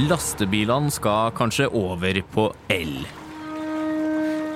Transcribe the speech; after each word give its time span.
Lastebilene 0.00 0.88
skal 0.88 1.32
kanskje 1.36 1.66
over 1.76 2.22
på 2.32 2.46
el. 2.72 3.02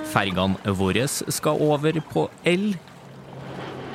Fergene 0.09 0.73
våre 0.79 1.05
skal 1.05 1.61
over 1.61 1.99
på 2.09 2.23
el. 2.49 2.71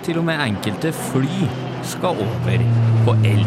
Til 0.06 0.20
og 0.20 0.28
med 0.28 0.38
enkelte 0.44 0.92
fly 0.94 1.48
skal 1.90 2.22
over 2.22 2.62
på 3.06 3.16
el. 3.26 3.42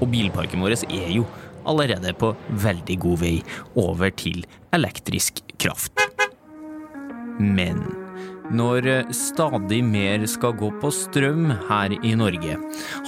Og 0.00 0.08
bilparken 0.14 0.64
vår 0.64 0.78
er 0.88 1.10
jo 1.18 1.26
allerede 1.68 2.14
på 2.16 2.32
veldig 2.64 2.96
god 3.04 3.20
vei 3.20 3.34
over 3.76 4.16
til 4.16 4.46
elektrisk 4.72 5.44
kraft. 5.60 5.92
Men 7.36 8.01
når 8.52 8.86
stadig 9.16 9.80
mer 9.84 10.26
skal 10.28 10.54
gå 10.60 10.68
på 10.82 10.90
strøm 10.92 11.50
her 11.68 11.94
i 12.04 12.14
Norge, 12.18 12.58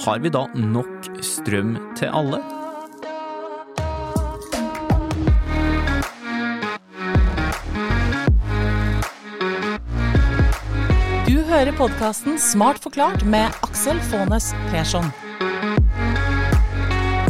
har 0.05 0.21
vi 0.23 0.31
da 0.33 0.45
nok 0.57 1.09
strøm 1.21 1.75
til 1.97 2.09
alle? 2.09 2.41
Du 11.25 11.37
hører 11.45 11.71
podkasten 11.77 12.39
Smart 12.41 12.81
forklart 12.81 13.25
med 13.25 13.53
Aksel 13.65 14.01
Faanes 14.09 14.51
Persson. 14.71 15.13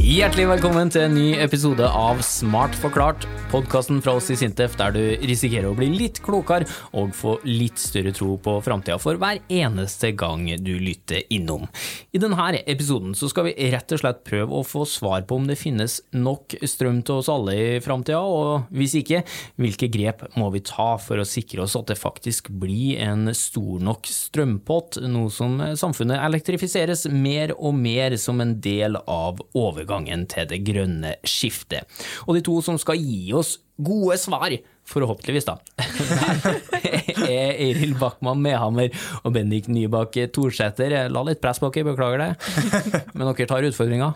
Hjertelig 0.06 0.44
velkommen 0.46 0.92
til 0.94 1.02
en 1.08 1.16
ny 1.18 1.32
episode 1.42 1.82
av 1.82 2.20
Smart 2.22 2.76
forklart, 2.78 3.24
podkasten 3.50 4.04
fra 4.06 4.14
oss 4.20 4.28
i 4.30 4.36
Sintef 4.38 4.76
der 4.78 4.92
du 4.94 5.00
risikerer 5.26 5.66
å 5.72 5.74
bli 5.74 5.88
litt 5.90 6.20
klokere 6.22 6.68
og 6.94 7.16
få 7.18 7.32
litt 7.48 7.82
større 7.82 8.14
tro 8.14 8.36
på 8.38 8.54
framtida 8.62 9.00
for 9.02 9.18
hver 9.18 9.40
eneste 9.50 10.12
gang 10.14 10.44
du 10.62 10.76
lytter 10.78 11.24
innom. 11.34 11.66
I 12.14 12.22
denne 12.22 12.60
episoden 12.70 13.16
skal 13.18 13.48
vi 13.48 13.72
rett 13.74 13.96
og 13.98 14.04
slett 14.04 14.22
prøve 14.30 14.60
å 14.60 14.68
få 14.68 14.84
svar 14.86 15.26
på 15.26 15.40
om 15.40 15.48
det 15.50 15.58
finnes 15.58 15.98
nok 16.14 16.54
strøm 16.62 17.02
til 17.02 17.24
oss 17.24 17.32
alle 17.34 17.58
i 17.58 17.82
framtida, 17.82 18.22
og 18.22 18.70
hvis 18.78 18.94
ikke, 19.02 19.24
hvilke 19.58 19.90
grep 19.90 20.22
må 20.38 20.52
vi 20.54 20.62
ta 20.70 21.00
for 21.02 21.18
å 21.18 21.26
sikre 21.26 21.66
oss 21.66 21.74
at 21.82 21.90
det 21.90 21.98
faktisk 21.98 22.54
blir 22.54 23.02
en 23.08 23.34
stor 23.34 23.82
nok 23.82 24.06
strømpott, 24.06 25.02
nå 25.02 25.26
som 25.34 25.58
samfunnet 25.74 26.22
elektrifiseres 26.30 27.08
mer 27.10 27.58
og 27.58 27.74
mer 27.82 28.20
som 28.22 28.46
en 28.46 28.54
del 28.62 29.02
av 29.02 29.42
overgangen 29.58 29.96
til 30.32 30.48
det 30.50 30.62
grønne 30.68 31.16
skiftet. 31.28 31.86
Og 32.26 32.38
de 32.38 32.44
to 32.46 32.60
som 32.66 32.80
skal 32.82 33.00
gi 33.02 33.34
oss 33.36 33.58
gode 33.76 34.18
svar, 34.22 34.54
forhåpentligvis 34.86 35.48
da, 35.50 35.58
er 37.26 37.56
Eiril 37.58 37.96
Backman 38.00 38.42
Mehammer 38.44 38.94
og 39.24 39.34
Bendik 39.36 39.68
Nybakk 39.72 40.20
Torsæter. 40.36 40.98
La 41.12 41.26
litt 41.26 41.42
press 41.44 41.62
på 41.62 41.72
dere, 41.74 41.90
beklager 41.92 42.22
det, 42.22 42.32
men 43.14 43.32
dere 43.32 43.50
tar 43.50 43.66
utfordringa. 43.68 44.14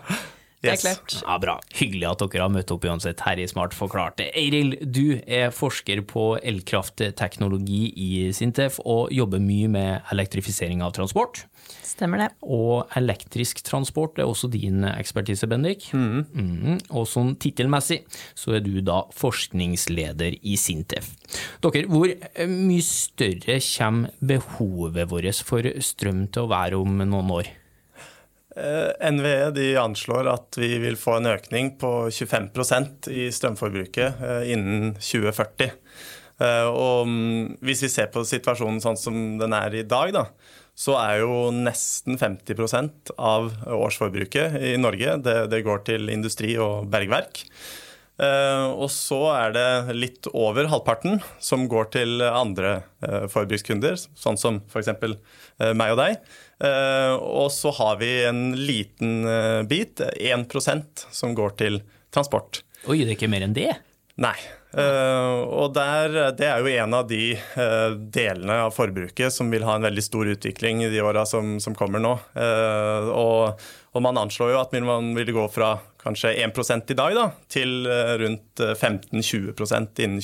Det 0.60 0.74
er 0.74 0.80
klart. 0.82 1.14
Ja, 1.24 1.38
Bra. 1.40 1.56
Hyggelig 1.72 2.08
at 2.10 2.24
dere 2.26 2.44
har 2.44 2.52
møtt 2.52 2.72
opp 2.74 2.84
uansett 2.84 3.22
her 3.24 3.40
i 3.40 3.48
Smart 3.48 3.76
forklart. 3.76 4.20
Eiril, 4.28 4.74
du 4.84 5.20
er 5.24 5.54
forsker 5.56 6.02
på 6.08 6.34
elkraftteknologi 6.44 7.86
i 7.96 8.10
Sintef 8.36 8.82
og 8.84 9.14
jobber 9.16 9.40
mye 9.44 9.70
med 9.72 10.12
elektrifisering 10.12 10.84
av 10.84 10.92
transport. 10.98 11.46
Stemmer 11.86 12.26
det. 12.26 12.30
Og 12.44 12.92
elektrisk 13.00 13.62
transport 13.68 14.20
er 14.20 14.28
også 14.28 14.50
din 14.52 14.84
ekspertise, 14.90 15.48
Bendik. 15.50 15.90
Mhm. 15.94 16.82
Og 16.92 17.08
sånn 17.08 17.36
tittelmessig 17.40 18.02
så 18.36 18.58
er 18.58 18.66
du 18.66 18.82
da 18.82 19.06
forskningsleder 19.16 20.40
i 20.44 20.58
Sintef. 20.60 21.14
Dere, 21.64 21.88
hvor 21.88 22.12
mye 22.50 22.84
større 22.84 23.60
kommer 23.64 24.12
behovet 24.20 25.10
vårt 25.10 25.44
for 25.46 25.64
strøm 25.80 26.28
til 26.28 26.44
å 26.46 26.52
være 26.52 26.80
om 26.80 27.00
noen 27.00 27.32
år? 27.40 27.50
Eh, 28.60 29.12
NVE 29.12 29.52
de 29.56 29.68
anslår 29.80 30.28
at 30.28 30.58
vi 30.60 30.74
vil 30.82 30.98
få 31.00 31.20
en 31.20 31.30
økning 31.32 31.72
på 31.80 32.10
25% 32.12 33.08
i 33.14 33.30
strømforbruket 33.32 34.24
eh, 34.26 34.52
innen 34.54 34.96
2040. 35.00 35.70
Eh, 36.44 36.68
og 36.68 37.08
mm, 37.08 37.60
hvis 37.64 37.86
vi 37.86 37.92
ser 37.94 38.10
på 38.12 38.26
situasjonen 38.28 38.82
sånn 38.84 39.00
som 39.00 39.20
den 39.40 39.56
er 39.56 39.78
i 39.80 39.86
dag, 39.88 40.12
da, 40.16 40.26
så 40.76 40.98
er 41.00 41.22
jo 41.22 41.50
nesten 41.56 42.20
50% 42.20 43.14
av 43.16 43.52
årsforbruket 43.76 44.60
i 44.74 44.76
Norge 44.80 45.16
det, 45.24 45.38
det 45.54 45.64
går 45.68 45.86
til 45.88 46.12
industri 46.12 46.56
og 46.60 46.90
bergverk. 46.92 47.46
Og 48.20 48.90
så 48.92 49.18
er 49.32 49.54
det 49.56 49.96
litt 49.96 50.28
over 50.36 50.68
halvparten 50.68 51.22
som 51.40 51.62
går 51.72 51.86
til 51.94 52.24
andre 52.28 52.82
forbrukskunder, 53.32 53.96
sånn 53.96 54.40
som 54.40 54.58
f.eks. 54.68 54.92
Meg 55.72 55.94
og 55.94 56.02
deg. 56.02 56.18
Uh, 56.60 57.16
og 57.16 57.50
så 57.56 57.72
har 57.78 58.00
vi 58.02 58.12
en 58.28 58.52
liten 58.60 59.24
bit, 59.70 60.02
1% 60.04 61.06
som 61.12 61.36
går 61.36 61.56
til 61.62 61.82
transport. 62.14 62.64
Oi, 62.88 63.02
det 63.04 63.14
er 63.14 63.18
ikke 63.18 63.32
mer 63.32 63.46
enn 63.48 63.56
det? 63.56 63.72
Nei. 64.20 64.36
og 64.76 65.72
der, 65.74 66.16
det 66.38 66.46
er 66.46 66.60
jo 66.60 66.74
en 66.84 66.96
av 66.98 67.06
de 67.08 67.32
delene 68.12 68.58
av 68.66 68.74
forbruket 68.76 69.32
som 69.32 69.48
vil 69.50 69.64
ha 69.66 69.78
en 69.78 69.88
veldig 69.88 70.04
stor 70.04 70.28
utvikling 70.34 70.84
i 70.84 70.90
de 70.92 71.00
åra 71.02 71.24
som, 71.26 71.56
som, 71.64 71.74
kommer 71.74 72.04
nå. 72.04 72.12
og, 73.16 73.64
og 73.96 74.04
man 74.04 74.20
anslår 74.20 74.52
jo 74.52 74.60
at 74.60 74.76
man 74.84 75.14
vil 75.16 75.32
gå 75.40 75.48
fra 75.56 75.72
kanskje 76.04 76.36
1% 76.44 76.92
i 76.92 77.00
dag 77.00 77.16
da, 77.16 77.26
til 77.48 77.88
rundt 78.20 78.60
15-20% 78.60 80.04
innen 80.04 80.20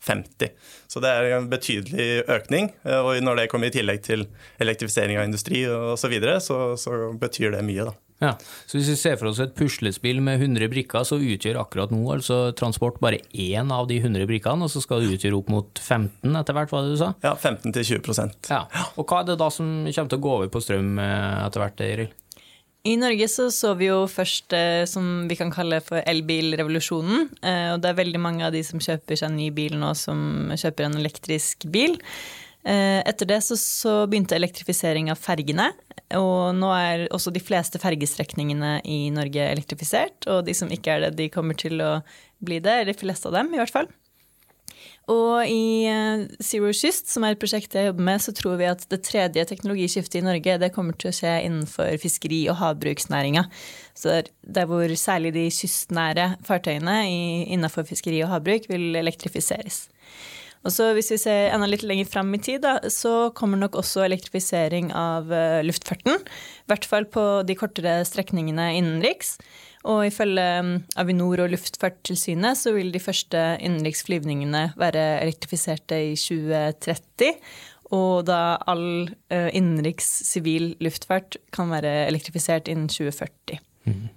2050. 0.00 0.50
Så 0.90 1.00
det 1.04 1.10
er 1.12 1.36
en 1.36 1.48
betydelig 1.50 2.08
økning. 2.28 2.70
Og 2.84 3.20
når 3.22 3.42
det 3.42 3.48
kommer 3.52 3.70
i 3.70 3.74
tillegg 3.74 4.02
til 4.06 4.26
elektrifisering 4.62 5.18
av 5.20 5.28
industri 5.28 5.64
osv., 5.68 5.98
så, 6.00 6.08
videre, 6.10 6.38
så 6.42 6.60
så 6.80 7.12
betyr 7.20 7.52
det 7.54 7.64
mye. 7.66 7.84
da. 7.90 7.92
Ja, 8.20 8.34
så 8.66 8.76
Hvis 8.76 8.88
vi 8.90 8.96
ser 9.00 9.16
for 9.16 9.30
oss 9.30 9.38
et 9.40 9.54
puslespill 9.56 10.18
med 10.20 10.42
100 10.42 10.68
brikker, 10.68 11.06
så 11.08 11.16
utgjør 11.16 11.62
akkurat 11.62 11.92
nå 11.94 12.02
altså 12.12 12.52
transport 12.52 12.98
bare 13.00 13.22
én 13.32 13.70
av 13.72 13.86
de 13.88 13.96
100 13.96 14.26
brikkene, 14.28 14.66
og 14.66 14.72
så 14.72 14.82
skal 14.84 15.00
det 15.00 15.14
utgjøre 15.16 15.38
opp 15.38 15.48
mot 15.48 15.80
15 15.80 16.36
etter 16.36 16.56
hvert, 16.56 16.68
hva 16.74 16.82
det 16.84 16.92
du 16.92 17.00
sa? 17.00 17.14
Ja, 17.24 17.32
15-20% 17.32 18.50
Ja, 18.52 18.66
Og 19.00 19.06
hva 19.08 19.22
er 19.22 19.30
det 19.30 19.38
da 19.40 19.48
som 19.48 19.70
kommer 19.88 20.12
til 20.12 20.20
å 20.20 20.24
gå 20.26 20.34
over 20.36 20.52
på 20.52 20.60
strøm 20.60 20.98
etter 21.00 21.64
hvert, 21.64 21.80
Eiril? 21.86 22.12
I 22.88 22.94
Norge 22.96 23.26
så, 23.28 23.50
så 23.52 23.74
vi 23.76 23.90
jo 23.90 24.06
først 24.08 24.54
eh, 24.56 24.86
som 24.88 25.26
vi 25.28 25.36
kan 25.36 25.50
kalle 25.52 25.82
for 25.84 26.00
elbilrevolusjonen. 26.08 27.26
Eh, 27.44 27.66
og 27.74 27.82
det 27.82 27.90
er 27.90 27.98
veldig 27.98 28.20
mange 28.22 28.46
av 28.46 28.54
de 28.56 28.62
som 28.64 28.80
kjøper 28.80 29.20
seg 29.20 29.28
en 29.28 29.36
ny 29.36 29.50
bil 29.52 29.76
nå, 29.76 29.90
som 29.98 30.48
kjøper 30.56 30.86
en 30.86 30.96
elektrisk 31.02 31.68
bil. 31.72 31.98
Eh, 32.64 33.00
etter 33.04 33.28
det 33.28 33.42
så, 33.44 33.58
så, 33.60 33.94
begynte 34.08 34.38
elektrifisering 34.38 35.12
av 35.12 35.20
fergene. 35.20 35.68
Og 36.16 36.56
nå 36.56 36.72
er 36.72 37.04
også 37.12 37.32
de 37.34 37.44
fleste 37.44 37.78
fergestrekningene 37.82 38.78
i 38.88 39.02
Norge 39.12 39.44
elektrifisert. 39.52 40.24
Og 40.32 40.46
de 40.48 40.56
som 40.56 40.72
ikke 40.72 40.96
er 40.96 41.04
det, 41.06 41.14
de 41.20 41.28
kommer 41.32 41.60
til 41.60 41.84
å 41.84 41.98
bli 42.40 42.62
det. 42.64 42.86
De 42.88 42.96
fleste 42.96 43.28
av 43.28 43.36
dem, 43.42 43.52
i 43.52 43.60
hvert 43.60 43.76
fall. 43.76 43.92
Og 45.10 45.42
i 45.48 45.90
Zero 46.44 46.70
Kyst, 46.76 47.08
som 47.10 47.24
er 47.26 47.34
et 47.34 47.40
prosjekt 47.40 47.74
jeg 47.74 47.88
jobber 47.88 48.06
med, 48.06 48.22
så 48.22 48.34
tror 48.36 48.58
vi 48.60 48.68
at 48.70 48.84
det 48.92 49.00
tredje 49.08 49.44
teknologiskiftet 49.48 50.20
i 50.20 50.26
Norge 50.26 50.58
det 50.62 50.72
kommer 50.74 50.94
til 50.94 51.10
å 51.10 51.16
skje 51.16 51.32
innenfor 51.48 51.96
fiskeri- 52.02 52.46
og 52.52 52.60
havbruksnæringa. 52.60 53.46
Så 53.98 54.20
der 54.42 54.68
hvor 54.70 54.92
særlig 54.94 55.34
de 55.34 55.48
kystnære 55.50 56.34
fartøyene 56.46 57.00
innenfor 57.50 57.88
fiskeri 57.88 58.22
og 58.22 58.30
havbruk 58.36 58.70
vil 58.70 58.94
elektrifiseres. 59.00 59.88
Og 60.60 60.74
så 60.74 60.90
Hvis 60.92 61.08
vi 61.14 61.16
ser 61.22 61.54
enda 61.54 61.66
litt 61.66 61.82
lenger 61.88 62.04
fram 62.04 62.34
i 62.36 62.38
tid, 62.38 62.60
da, 62.60 62.76
så 62.92 63.32
kommer 63.32 63.56
nok 63.56 63.78
også 63.80 64.04
elektrifisering 64.04 64.92
av 64.92 65.32
luftfarten. 65.64 66.20
I 66.20 66.68
hvert 66.68 66.84
fall 66.84 67.08
på 67.08 67.24
de 67.48 67.56
kortere 67.56 68.02
strekningene 68.04 68.74
innenriks. 68.76 69.38
Og 69.88 70.04
ifølge 70.10 70.46
Avinor 71.00 71.46
og 71.46 71.54
Luftfartstilsynet 71.54 72.58
så 72.60 72.74
vil 72.76 72.92
de 72.92 73.00
første 73.00 73.40
innenriksflyvningene 73.64 74.66
være 74.80 75.04
elektrifiserte 75.22 76.02
i 76.10 76.14
2030. 76.20 77.32
Og 77.96 78.26
da 78.28 78.58
all 78.70 79.08
innenriks 79.32 80.10
sivil 80.28 80.74
luftfart 80.84 81.40
kan 81.56 81.72
være 81.72 82.06
elektrifisert 82.10 82.68
innen 82.68 82.90
2040. 82.92 83.58
Mm. 83.88 84.08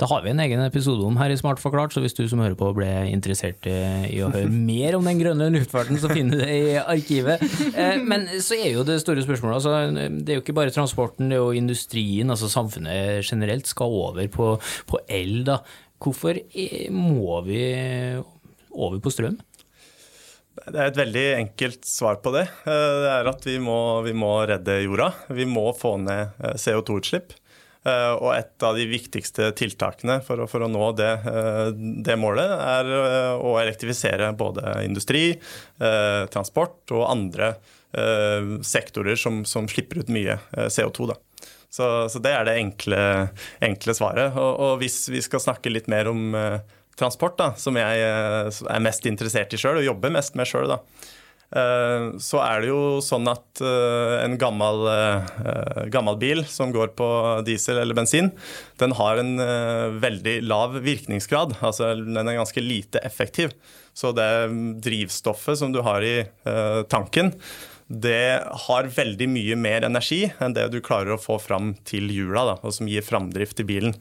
Da 0.00 0.08
har 0.10 0.24
vi 0.24 0.32
en 0.32 0.42
egen 0.42 0.62
episode 0.64 1.04
om 1.06 1.18
her 1.20 1.32
i 1.32 1.38
Smart 1.40 1.60
forklart, 1.62 1.94
så 1.94 2.02
hvis 2.04 2.16
du 2.16 2.22
som 2.30 2.42
hører 2.42 2.56
på 2.58 2.70
ble 2.76 2.88
interessert 3.10 3.66
i 3.66 4.20
å 4.24 4.30
høre 4.32 4.50
mer 4.50 4.98
om 4.98 5.06
den 5.08 5.20
grønne 5.20 5.50
luftfarten, 5.54 5.98
så 6.00 6.10
finner 6.12 6.40
du 6.40 6.44
det 6.44 6.56
i 6.56 6.78
arkivet. 6.80 7.42
Men 8.04 8.28
så 8.42 8.58
er 8.58 8.74
jo 8.74 8.86
det 8.86 9.00
store 9.02 9.24
spørsmålet, 9.24 9.60
altså, 9.60 10.10
det 10.20 10.34
er 10.34 10.40
jo 10.40 10.44
ikke 10.44 10.56
bare 10.56 10.74
transporten, 10.74 11.30
det 11.30 11.38
er 11.38 11.44
jo 11.44 11.60
industrien, 11.60 12.32
altså 12.32 12.50
samfunnet 12.52 13.26
generelt 13.26 13.70
skal 13.70 14.00
over 14.00 14.26
på, 14.32 14.54
på 14.90 15.04
el. 15.08 15.40
da. 15.48 15.60
Hvorfor 16.00 16.38
må 16.94 17.40
vi 17.46 17.62
over 18.70 19.00
på 19.02 19.12
strøm? 19.12 19.38
Det 20.60 20.76
er 20.76 20.90
et 20.90 20.98
veldig 20.98 21.26
enkelt 21.38 21.86
svar 21.88 22.18
på 22.20 22.32
det. 22.34 22.44
Det 22.66 23.10
er 23.10 23.28
at 23.30 23.46
vi 23.46 23.56
må, 23.62 23.76
vi 24.04 24.12
må 24.16 24.32
redde 24.48 24.80
jorda. 24.82 25.08
Vi 25.32 25.46
må 25.48 25.70
få 25.76 25.94
ned 26.02 26.36
CO2-utslipp. 26.60 27.32
Og 27.88 28.26
et 28.34 28.64
av 28.66 28.76
de 28.76 28.84
viktigste 28.90 29.46
tiltakene 29.56 30.18
for 30.24 30.42
å, 30.42 30.46
for 30.50 30.66
å 30.66 30.68
nå 30.68 30.90
det, 30.98 31.08
det, 32.04 32.16
målet, 32.20 32.50
er 32.52 32.90
å 33.40 33.54
elektrifisere 33.56 34.34
både 34.36 34.74
industri, 34.84 35.30
transport 35.80 36.92
og 36.92 37.06
andre 37.08 37.54
sektorer 38.60 39.16
som, 39.16 39.46
som 39.48 39.64
slipper 39.70 40.02
ut 40.02 40.12
mye 40.12 40.36
CO2. 40.52 41.08
Da. 41.08 41.16
Så, 41.70 41.86
så 42.12 42.20
det 42.20 42.34
er 42.36 42.44
det 42.50 42.58
enkle, 42.60 43.00
enkle 43.64 43.96
svaret. 43.96 44.36
Og, 44.36 44.52
og, 44.60 44.74
hvis 44.82 45.06
vi 45.08 45.22
skal 45.24 45.42
snakke 45.42 45.72
litt 45.72 45.88
mer 45.88 46.10
om 46.10 46.36
transport, 47.00 47.38
da, 47.40 47.48
som 47.56 47.78
jeg 47.80 48.04
er 48.04 48.84
mest 48.84 49.08
interessert 49.08 49.56
i 49.56 49.60
sjøl 49.60 49.80
og 49.80 49.88
jobber 49.88 50.12
mest 50.20 50.36
med 50.36 50.50
sjøl, 50.50 50.68
så 51.50 52.38
er 52.44 52.60
det 52.62 52.68
jo 52.68 53.00
sånn 53.02 53.26
at 53.26 53.58
en 53.60 54.36
gammel, 54.38 54.84
gammel, 55.90 56.18
bil 56.20 56.44
som 56.46 56.70
går 56.70 56.92
på 56.94 57.08
diesel 57.42 57.80
eller 57.82 57.98
bensin, 57.98 58.30
den 58.78 58.94
har 58.94 59.18
en 59.18 59.32
veldig 59.98 60.36
lav 60.46 60.78
virkningsgrad. 60.84 61.56
Altså 61.58 61.90
den 61.98 62.22
er 62.22 62.38
ganske 62.38 62.62
lite 62.62 63.02
effektiv. 63.02 63.56
Så 63.90 64.14
det 64.14 64.30
drivstoffet 64.86 65.58
som 65.58 65.74
du 65.74 65.82
har 65.82 66.06
i 66.06 66.20
tanken, 66.86 67.34
det 67.90 68.38
har 68.68 68.86
veldig 68.94 69.26
mye 69.26 69.56
mer 69.58 69.82
energi 69.82 70.22
enn 70.38 70.54
det 70.54 70.68
du 70.70 70.78
klarer 70.84 71.16
å 71.16 71.20
få 71.20 71.40
fram 71.42 71.72
til 71.88 72.06
hjula, 72.14 72.44
da, 72.52 72.54
og 72.62 72.74
som 72.76 72.86
gir 72.86 73.02
framdrift 73.02 73.64
i 73.64 73.66
bilen. 73.66 73.96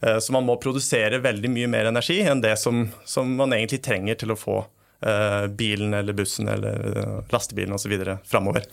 Eh, 0.00 0.18
så 0.22 0.34
man 0.36 0.46
må 0.46 0.54
produsere 0.62 1.18
veldig 1.24 1.50
mye 1.50 1.70
mer 1.70 1.90
energi 1.90 2.20
enn 2.22 2.44
det 2.44 2.54
som, 2.62 2.84
som 3.04 3.34
man 3.38 3.54
egentlig 3.56 3.82
trenger 3.82 4.20
til 4.20 4.34
å 4.34 4.38
få 4.38 4.60
bilen 5.58 5.94
eller 5.94 6.16
bussen 6.16 6.48
eller 6.48 6.96
uh, 6.96 7.18
lastebilen 7.32 7.74
osv. 7.76 7.92
framover. 8.24 8.64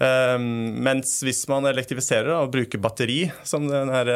Um, 0.00 0.80
mens 0.80 1.18
hvis 1.26 1.42
man 1.50 1.68
elektrifiserer 1.68 2.32
og 2.32 2.54
bruker 2.54 2.80
batteri 2.80 3.26
som 3.44 3.66
den 3.68 3.92
her 3.92 4.08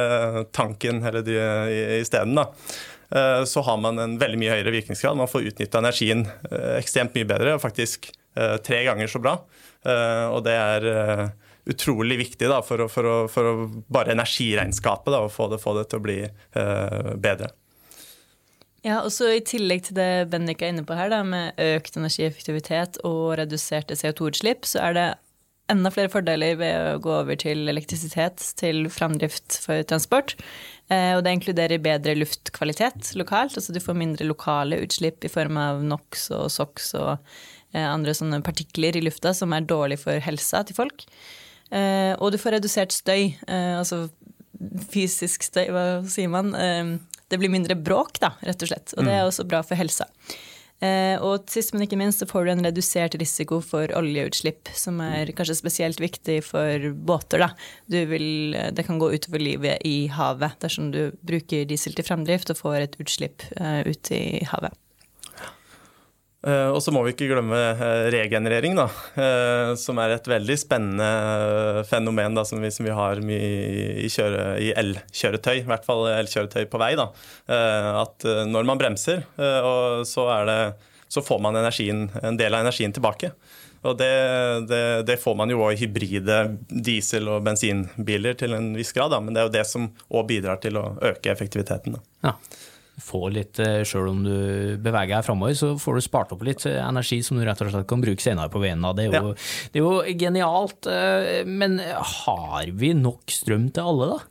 tanken 0.57 1.03
eller 1.05 1.21
de, 1.27 1.37
i, 1.37 2.01
uh, 2.01 3.45
så 3.45 3.67
har 3.69 3.83
man 3.83 4.01
en 4.01 4.17
veldig 4.23 4.41
mye 4.41 4.57
høyere 4.57 4.73
virkningsgrad. 4.79 5.21
Man 5.21 5.31
får 5.31 5.51
utnytta 5.53 5.85
energien 5.85 6.25
ekstremt 6.79 7.17
mye 7.19 7.29
bedre, 7.29 7.57
og 7.59 7.63
faktisk 7.63 8.09
tre 8.67 8.81
ganger 8.83 9.07
så 9.07 9.21
bra. 9.23 9.37
Eh, 9.85 10.27
og 10.33 10.45
det 10.47 10.55
er 10.57 10.87
eh, 10.89 11.27
utrolig 11.69 12.19
viktig 12.23 12.49
da, 12.49 12.61
for, 12.65 12.85
å, 12.85 12.89
for, 12.93 13.09
å, 13.09 13.17
for, 13.31 13.51
å, 13.51 13.67
bare 13.93 14.15
energiregnskapet 14.17 15.13
da, 15.13 15.25
og 15.27 15.33
få 15.33 15.51
det, 15.53 15.61
få 15.63 15.77
det 15.79 15.87
til 15.91 16.01
å 16.01 16.05
bli 16.05 16.19
uh, 16.25 17.15
bedre. 17.21 17.51
Ja, 18.85 19.01
og 19.01 19.11
så 19.15 19.31
I 19.33 19.45
tillegg 19.45 19.87
til 19.87 19.97
det 19.97 20.29
Bendik 20.33 20.61
er 20.63 20.75
inne 20.75 20.85
på 20.85 20.97
her, 20.97 21.09
da, 21.13 21.23
med 21.25 21.57
økt 21.61 21.97
energieffektivitet 21.97 23.01
og 23.09 23.39
reduserte 23.41 23.97
CO2-utslipp, 23.97 24.69
så 24.69 24.83
er 24.85 24.99
det 24.99 25.07
enda 25.73 25.89
flere 25.89 26.13
fordeler 26.13 26.59
ved 26.61 26.75
å 26.77 26.99
gå 27.01 27.13
over 27.23 27.39
til 27.41 27.65
elektrisitet 27.73 28.45
til 28.61 28.85
framdrift 28.93 29.57
for 29.65 29.81
transport. 29.89 30.37
Eh, 30.93 31.15
og 31.17 31.25
det 31.25 31.33
inkluderer 31.39 31.81
bedre 31.81 32.13
luftkvalitet 32.19 33.15
lokalt. 33.17 33.57
altså 33.57 33.73
Du 33.73 33.81
får 33.81 33.97
mindre 33.97 34.29
lokale 34.29 34.83
utslipp 34.85 35.25
i 35.25 35.33
form 35.33 35.57
av 35.57 35.81
NOx 35.81 36.29
og 36.37 36.51
SOx 36.53 36.93
og 37.01 37.17
Eh, 37.75 37.87
andre 37.91 38.15
sånne 38.15 38.39
partikler 38.47 38.95
i 38.95 39.03
lufta 39.03 39.33
som 39.35 39.55
er 39.55 39.67
dårlig 39.67 39.99
for 40.05 40.23
helsa 40.23 40.63
til 40.67 40.79
folk. 40.79 41.05
Eh, 41.75 42.15
og 42.15 42.31
du 42.31 42.39
får 42.39 42.59
redusert 42.59 42.95
støy, 42.95 43.35
eh, 43.49 43.75
altså 43.81 44.07
fysisk 44.93 45.43
støy, 45.43 45.67
hva 45.75 45.85
sier 46.09 46.31
man. 46.31 46.55
Det 47.29 47.39
blir 47.41 47.53
mindre 47.53 47.77
bråk, 47.79 48.19
da, 48.23 48.35
rett 48.45 48.63
og 48.63 48.71
slett. 48.71 48.93
Og 48.97 49.07
det 49.07 49.15
er 49.15 49.23
mm. 49.25 49.31
også 49.31 49.47
bra 49.49 49.63
for 49.67 49.79
helsa. 49.81 50.09
Og 51.25 51.47
sist, 51.49 51.71
men 51.73 51.87
ikke 51.87 51.97
minst, 51.97 52.21
så 52.21 52.27
får 52.29 52.45
du 52.45 52.51
en 52.53 52.67
redusert 52.67 53.15
risiko 53.17 53.61
for 53.65 53.89
oljeutslipp, 53.97 54.69
som 54.77 54.99
er 55.01 55.31
kanskje 55.33 55.57
spesielt 55.57 56.03
viktig 56.03 56.41
for 56.45 56.91
båter. 57.09 57.47
Vil, 57.89 58.53
det 58.53 58.85
kan 58.85 59.01
gå 59.01 59.09
utover 59.15 59.41
livet 59.41 59.81
i 59.89 60.11
havet 60.13 60.59
dersom 60.61 60.91
du 60.93 61.15
bruker 61.25 61.65
diesel 61.71 61.97
til 61.97 62.05
framdrift 62.05 62.53
og 62.53 62.61
får 62.61 62.79
et 62.83 62.99
utslipp 63.01 63.47
ut 63.57 64.13
i 64.13 64.43
havet. 64.51 64.77
Eh, 66.45 66.69
og 66.69 66.83
så 66.85 66.93
må 66.93 67.01
vi 67.07 67.15
ikke 67.15 67.31
glemme 67.31 67.57
eh, 67.57 68.07
regenerering, 68.13 68.77
da, 68.77 68.85
eh, 69.17 69.71
som 69.81 69.97
er 70.03 70.13
et 70.13 70.27
veldig 70.29 70.57
spennende 70.61 71.85
fenomen 71.89 72.37
da, 72.37 72.45
som, 72.45 72.61
vi, 72.61 72.73
som 72.75 72.85
vi 72.85 72.93
har 72.93 73.23
mye 73.25 73.47
i, 74.05 74.11
kjøre, 74.13 74.43
i 74.61 74.73
elkjøretøy, 74.77 75.63
i 75.63 75.69
hvert 75.71 75.87
fall 75.87 76.05
elkjøretøy 76.13 76.67
på 76.69 76.81
vei. 76.83 76.93
Da. 77.01 77.09
At 78.03 78.27
når 78.49 78.67
man 78.69 78.81
bremser, 78.81 79.25
så, 79.37 80.25
det, 80.49 80.59
så, 81.09 81.23
får 81.25 81.41
man 81.45 81.57
energien, 81.61 82.07
en 82.23 82.39
del 82.41 82.57
av 82.57 82.65
energien 82.67 82.93
tilbake. 82.95 83.33
Og 83.85 83.97
det, 84.01 84.13
det, 84.69 84.83
det 85.09 85.19
får 85.21 85.37
man 85.37 85.53
jo 85.53 85.63
òg 85.65 85.75
i 85.75 85.81
hybride 85.83 86.39
diesel- 86.69 87.29
og 87.33 87.45
bensinbiler 87.45 88.37
til 88.41 88.57
en 88.57 88.71
viss 88.77 88.95
grad, 88.97 89.13
da, 89.13 89.21
men 89.21 89.37
det 89.37 89.43
er 89.43 89.49
jo 89.49 89.57
det 89.57 89.67
som 89.69 89.91
òg 90.09 90.29
bidrar 90.29 90.61
til 90.61 90.81
å 90.81 90.87
øke 91.13 91.33
effektiviteten. 91.33 91.97
Da. 91.97 92.05
Ja 92.29 92.37
få 93.01 93.29
litt, 93.35 93.59
eh, 93.63 93.83
Sjøl 93.87 94.11
om 94.11 94.21
du 94.27 94.35
beveger 94.83 95.17
deg 95.17 95.27
framover, 95.27 95.57
så 95.59 95.73
får 95.81 95.99
du 95.99 96.05
spart 96.05 96.35
opp 96.35 96.45
litt 96.47 96.63
energi 96.67 97.21
som 97.25 97.39
du 97.39 97.45
rett 97.47 97.61
og 97.65 97.73
slett 97.73 97.89
kan 97.91 98.05
bruke 98.05 98.23
senere 98.23 98.53
på 98.53 98.63
veien. 98.63 98.85
Det 98.95 99.09
er, 99.09 99.11
jo, 99.11 99.33
ja. 99.33 99.49
det 99.73 99.81
er 99.81 99.85
jo 99.85 100.19
genialt. 100.21 100.87
Eh, 100.91 101.43
men 101.49 101.81
har 101.81 102.71
vi 102.71 102.95
nok 102.99 103.35
strøm 103.35 103.71
til 103.75 103.91
alle, 103.91 104.13
da? 104.15 104.23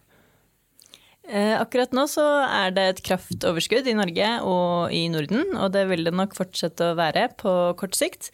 Eh, 1.23 1.53
akkurat 1.55 1.93
nå 1.95 2.03
så 2.11 2.23
er 2.43 2.73
det 2.75 2.83
et 2.83 3.03
kraftoverskudd 3.07 3.87
i 3.87 3.95
Norge 3.95 4.31
og 4.43 4.91
i 4.91 5.05
Norden, 5.11 5.55
og 5.55 5.71
det 5.75 5.85
vil 5.91 6.03
det 6.03 6.11
nok 6.15 6.35
fortsette 6.35 6.91
å 6.91 6.97
være 6.99 7.29
på 7.39 7.53
kort 7.79 7.95
sikt. 7.95 8.33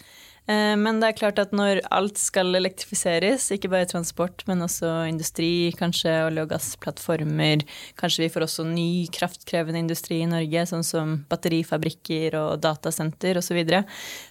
Eh, 0.50 0.76
men 0.80 0.98
det 1.02 1.12
er 1.12 1.18
klart 1.20 1.40
at 1.42 1.54
når 1.54 1.84
alt 1.94 2.18
skal 2.18 2.56
elektrifiseres, 2.58 3.46
ikke 3.54 3.70
bare 3.72 3.90
transport, 3.90 4.42
men 4.50 4.64
også 4.66 4.90
industri, 5.10 5.70
kanskje 5.78 6.16
olje- 6.26 6.46
og 6.46 6.54
gassplattformer, 6.54 7.66
kanskje 8.00 8.26
vi 8.26 8.32
får 8.34 8.48
også 8.48 8.66
ny 8.70 8.90
kraftkrevende 9.14 9.84
industri 9.84 10.24
i 10.24 10.30
Norge, 10.30 10.66
sånn 10.72 10.86
som 10.86 11.16
batterifabrikker 11.30 12.38
og 12.40 12.64
datasenter 12.66 13.38
osv., 13.38 13.48
så, 13.50 13.56
videre, 13.58 13.80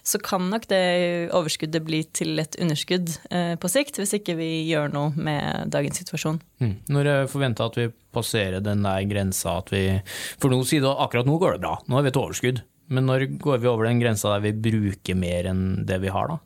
så 0.07 0.15
kan 0.23 0.45
nok 0.47 0.63
det 0.71 1.27
overskuddet 1.35 1.83
bli 1.83 2.05
til 2.15 2.39
et 2.39 2.55
underskudd 2.55 3.11
eh, 3.35 3.57
på 3.59 3.67
sikt, 3.67 3.99
hvis 3.99 4.15
ikke 4.15 4.37
vi 4.39 4.47
gjør 4.69 4.93
noe 4.93 5.11
med 5.19 5.67
dagens 5.75 5.99
situasjon. 5.99 6.39
Mm. 6.63 6.75
Når 6.87 7.09
jeg 7.11 7.31
forventer 7.33 7.67
at 7.67 7.79
vi 7.81 7.89
passerer 8.15 8.63
den 8.63 8.87
der 8.87 9.03
grensa 9.11 9.59
at 9.59 9.69
vi 9.73 9.83
For 10.39 10.51
nå 10.51 10.63
sier 10.67 10.87
akkurat 10.89 11.27
nå 11.27 11.35
går 11.41 11.57
det 11.57 11.63
bra, 11.65 11.75
nå 11.85 11.99
har 11.99 12.07
vi 12.07 12.13
et 12.13 12.19
overskudd. 12.23 12.63
Men 12.89 13.09
når 13.09 13.27
går 13.41 13.61
vi 13.61 13.69
over 13.69 13.85
den 13.87 14.01
grensa 14.01 14.35
der 14.35 14.45
vi 14.47 14.53
bruker 14.69 15.17
mer 15.17 15.49
enn 15.51 15.65
det 15.87 15.99
vi 16.03 16.13
har, 16.13 16.31
da? 16.31 16.39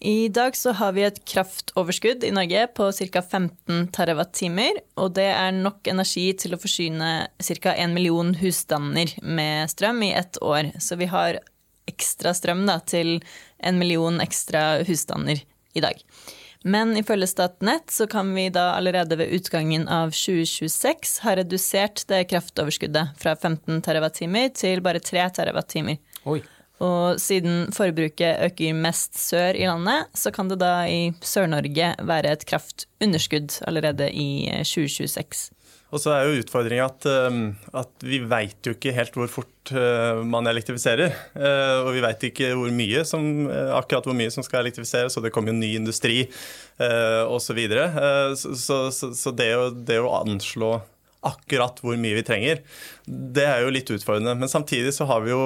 I 0.00 0.30
dag 0.32 0.56
så 0.56 0.72
har 0.72 0.94
vi 0.96 1.02
et 1.04 1.18
kraftoverskudd 1.28 2.24
i 2.24 2.32
Norge 2.32 2.62
på 2.72 2.86
ca. 2.88 3.20
15 3.20 3.90
TWh, 3.92 4.78
og 4.96 5.12
det 5.18 5.26
er 5.28 5.52
nok 5.52 5.90
energi 5.92 6.30
til 6.40 6.56
å 6.56 6.60
forsyne 6.60 7.10
ca. 7.36 7.74
1 7.74 7.92
million 7.92 8.32
husstander 8.40 9.12
med 9.20 9.68
strøm 9.68 10.00
i 10.06 10.14
ett 10.16 10.40
år. 10.40 10.72
Så 10.80 10.96
vi 10.96 11.10
har 11.12 11.42
ekstra 11.90 12.32
strøm 12.32 12.64
da, 12.64 12.78
til 12.80 13.18
1 13.60 13.76
million 13.76 14.22
ekstra 14.24 14.80
husstander 14.88 15.44
i 15.76 15.84
dag. 15.84 16.00
Men 16.64 16.92
ifølge 16.96 17.26
Statnett 17.30 17.90
så 17.90 18.04
kan 18.10 18.34
vi 18.36 18.50
da 18.52 18.74
allerede 18.76 19.16
ved 19.16 19.32
utgangen 19.32 19.86
av 19.88 20.12
2026 20.12 21.20
ha 21.24 21.34
redusert 21.38 22.04
det 22.10 22.26
kraftoverskuddet 22.32 23.16
fra 23.20 23.32
15 23.36 23.80
TWh 23.86 24.50
til 24.58 24.82
bare 24.84 25.00
3 25.00 25.28
TWh. 25.38 25.94
Oi. 26.28 26.42
Og 26.80 27.20
siden 27.20 27.72
forbruket 27.76 28.40
øker 28.44 28.76
mest 28.76 29.18
sør 29.20 29.56
i 29.56 29.66
landet, 29.68 30.08
så 30.16 30.32
kan 30.32 30.48
det 30.48 30.60
da 30.62 30.84
i 30.88 31.12
Sør-Norge 31.20 31.94
være 32.08 32.32
et 32.32 32.46
kraftunderskudd 32.48 33.58
allerede 33.68 34.08
i 34.12 34.48
2026. 34.64 35.50
Og 35.90 35.98
så 35.98 36.12
er 36.14 36.28
jo 36.28 36.42
utfordringa 36.44 36.86
at, 36.86 37.06
um, 37.26 37.40
at, 37.74 37.90
vi 38.06 38.20
veit 38.22 38.66
jo 38.66 38.76
ikke 38.76 38.94
helt 38.94 39.16
hvor 39.18 39.30
fort 39.30 39.72
uh, 39.74 40.22
man 40.22 40.46
elektrifiserer. 40.46 41.10
Uh, 41.34 41.86
og 41.86 41.90
vi 41.96 42.04
veit 42.04 42.26
ikke 42.30 42.52
hvor 42.54 42.70
mye 42.74 43.02
som, 43.08 43.26
akkurat 43.74 44.06
hvor 44.06 44.16
mye 44.16 44.30
som 44.30 44.46
skal 44.46 44.62
elektrifiseres, 44.62 45.18
og 45.18 45.26
det 45.26 45.34
kommer 45.34 45.50
jo 45.50 45.58
ny 45.58 45.74
industri 45.80 46.22
osv. 46.80 47.50
Så, 47.50 47.54
videre. 47.58 47.90
så, 48.38 48.78
så, 48.94 49.10
så 49.12 49.32
det, 49.36 49.50
å, 49.58 49.66
det 49.74 49.98
å 50.00 50.14
anslå 50.22 50.76
akkurat 51.26 51.80
hvor 51.84 51.98
mye 52.00 52.16
vi 52.16 52.24
trenger. 52.24 52.62
Det 53.04 53.44
er 53.44 53.64
jo 53.64 53.72
litt 53.74 53.90
utfordrende. 53.92 54.34
Men 54.40 54.50
samtidig 54.50 54.94
så 54.96 55.06
har 55.10 55.24
vi 55.24 55.32
jo 55.32 55.42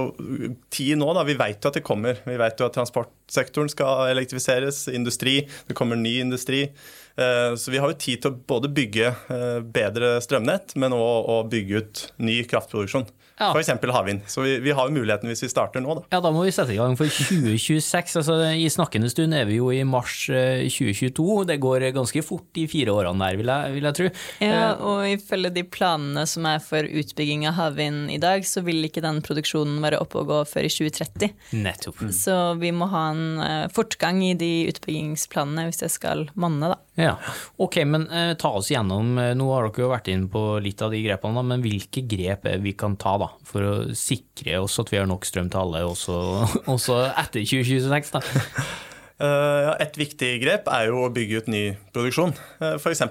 tid 0.75 0.99
nå. 1.01 1.09
da, 1.17 1.25
Vi 1.27 1.37
vet 1.39 1.59
jo 1.59 1.73
at 1.73 1.79
det 1.79 1.85
kommer. 1.87 2.21
Vi 2.27 2.37
vet 2.41 2.61
jo 2.61 2.69
at 2.69 2.77
transportsektoren 2.77 3.73
skal 3.73 4.13
elektrifiseres, 4.13 4.87
industri, 4.93 5.41
det 5.69 5.79
kommer 5.79 5.99
ny 5.99 6.21
industri. 6.23 6.69
Eh, 7.17 7.55
så 7.59 7.75
vi 7.75 7.83
har 7.83 7.91
jo 7.91 7.99
tid 7.99 8.23
til 8.23 8.33
å 8.33 8.39
både 8.55 8.71
bygge 8.75 9.11
eh, 9.11 9.61
bedre 9.63 10.17
strømnett, 10.25 10.77
men 10.79 10.97
òg 10.97 11.31
å 11.31 11.43
bygge 11.51 11.83
ut 11.83 12.07
ny 12.23 12.41
kraftproduksjon. 12.51 13.07
Ja. 13.39 13.51
F.eks. 13.51 13.69
havvind. 13.91 14.21
Så 14.31 14.45
vi, 14.45 14.59
vi, 14.63 14.71
har 14.71 14.87
jo 14.87 14.95
muligheten 14.95 15.31
hvis 15.31 15.43
vi 15.43 15.51
starter 15.51 15.83
nå, 15.83 15.97
da. 15.99 16.05
Ja, 16.15 16.21
da 16.23 16.31
må 16.31 16.45
vi 16.47 16.53
sette 16.55 16.71
i 16.71 16.79
gang 16.79 16.95
for 16.99 17.11
2026. 17.11 18.15
Altså, 18.21 18.37
I 18.55 18.69
snakkende 18.71 19.11
stund 19.11 19.35
er 19.35 19.49
vi 19.49 19.59
jo 19.59 19.73
i 19.75 19.81
mars 19.89 20.29
2022. 20.29 21.11
Eh, 21.41 21.47
det 21.51 21.59
går 21.63 21.89
ganske 21.97 22.23
fort 22.23 22.61
i 22.63 22.69
fire 22.71 22.95
årene 22.95 23.27
der, 23.27 23.39
vil 23.41 23.51
jeg, 23.51 23.73
vil 23.75 23.89
jeg 23.89 23.99
tro. 23.99 24.11
Ja, 24.45 24.69
og 24.79 25.03
ifølge 25.11 25.51
de 25.57 25.65
planene 25.67 26.27
som 26.31 26.47
er 26.47 26.63
for 26.63 26.87
utbygging 26.87 27.49
av 27.51 27.59
havvind 27.59 28.13
i 28.15 28.21
dag, 28.23 28.47
så 28.47 28.63
vil 28.67 28.87
ikke 28.87 29.03
den 29.03 29.19
produksjonen 29.25 29.83
være 29.83 29.99
oppe 30.05 30.23
og 30.23 30.31
gå 30.31 30.41
før 30.53 30.69
i 30.69 30.73
2030. 30.77 31.35
Nettopp. 31.59 32.05
Mm. 32.07 32.15
Så 32.15 32.39
vi 32.63 32.71
må 32.77 32.87
ha 32.93 33.05
en 33.11 33.27
uh, 33.43 33.67
fortgang 33.75 34.23
i 34.23 34.35
de 34.39 34.53
utbyggingsplanene 34.71 35.67
hvis 35.73 35.83
jeg 35.83 35.97
skal 35.97 36.29
manne, 36.39 36.71
da. 36.71 36.79
Ja, 36.95 37.17
ok, 37.59 37.81
men 37.91 38.05
ta 38.39 38.53
oss 38.55 38.69
gjennom, 38.71 39.17
nå 39.19 39.47
har 39.51 39.67
dere 39.67 39.83
jo 39.83 39.91
vært 39.91 40.13
inn 40.13 40.29
på 40.31 40.45
litt 40.63 40.79
av 40.85 40.93
de 40.95 41.01
grepene, 41.03 41.43
men 41.43 41.65
hvilke 41.65 42.05
grep 42.07 42.47
vi 42.63 42.77
kan 42.79 42.95
ta 43.01 43.17
da? 43.19 43.24
Da, 43.25 43.31
for 43.49 43.67
å 43.67 43.75
sikre 43.99 44.61
oss 44.63 44.79
at 44.83 44.93
vi 44.93 45.01
har 45.01 45.11
nok 45.11 45.27
strøm 45.27 45.51
til 45.53 45.65
alle 45.65 45.85
også, 45.89 46.19
også 46.77 47.01
etter 47.11 47.43
2026? 47.43 48.19
da? 48.19 48.25
Uh, 49.15 49.71
et 49.79 49.95
viktig 49.95 50.29
grep 50.43 50.67
er 50.75 50.89
jo 50.89 51.05
å 51.05 51.11
bygge 51.15 51.45
ut 51.45 51.51
ny 51.53 51.63
produksjon. 51.95 52.33
Uh, 52.59 52.75
F.eks. 52.81 53.05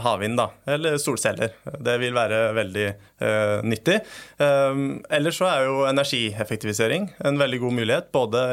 havvind 0.00 0.40
da, 0.40 0.46
eller 0.72 0.96
solceller. 1.00 1.52
Det 1.84 1.96
vil 2.00 2.16
være 2.16 2.38
veldig 2.56 2.86
uh, 2.88 3.60
nyttig. 3.68 3.98
Uh, 4.40 5.02
ellers 5.12 5.36
så 5.36 5.50
er 5.50 5.66
jo 5.68 5.82
energieffektivisering 5.90 7.10
en 7.28 7.40
veldig 7.40 7.60
god 7.66 7.76
mulighet, 7.76 8.08
både 8.14 8.46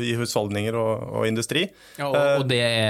i 0.00 0.14
husholdninger 0.16 0.78
og, 0.80 1.04
og 1.20 1.28
industri. 1.28 1.66
Ja, 2.00 2.08
og, 2.08 2.16
og 2.16 2.48
det 2.48 2.62
er 2.64 2.80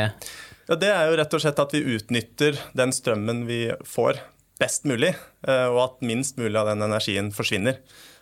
ja, 0.68 0.78
Det 0.78 0.92
er 0.94 1.10
jo 1.10 1.18
rett 1.18 1.34
og 1.34 1.42
slett 1.42 1.64
at 1.66 1.74
vi 1.74 1.82
utnytter 1.96 2.62
den 2.78 2.94
strømmen 2.94 3.42
vi 3.50 3.66
får 3.84 4.22
best 4.61 4.84
mulig, 4.88 5.12
og 5.44 5.78
at 5.82 6.04
minst 6.06 6.38
mulig 6.38 6.56
av 6.61 6.68
den 6.70 6.84
energien 6.87 7.30
forsvinner. 7.34 7.80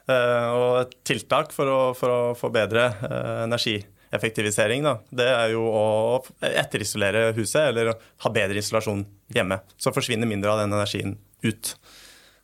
Og 0.09 0.79
et 0.81 0.95
tiltak 1.07 1.53
for 1.55 1.69
å, 1.69 1.81
for 1.95 2.11
å 2.12 2.21
få 2.39 2.49
bedre 2.55 2.87
energieffektivisering, 3.45 4.87
da, 4.87 4.95
det 5.12 5.29
er 5.29 5.53
jo 5.53 5.67
å 5.69 5.85
etterisolere 6.49 7.35
huset 7.37 7.69
eller 7.69 7.93
ha 7.95 8.33
bedre 8.33 8.65
isolasjon 8.65 9.05
hjemme. 9.37 9.61
Så 9.77 9.93
forsvinner 9.95 10.31
mindre 10.31 10.55
av 10.55 10.65
den 10.65 10.73
energien 10.73 11.19
ut. 11.45 11.75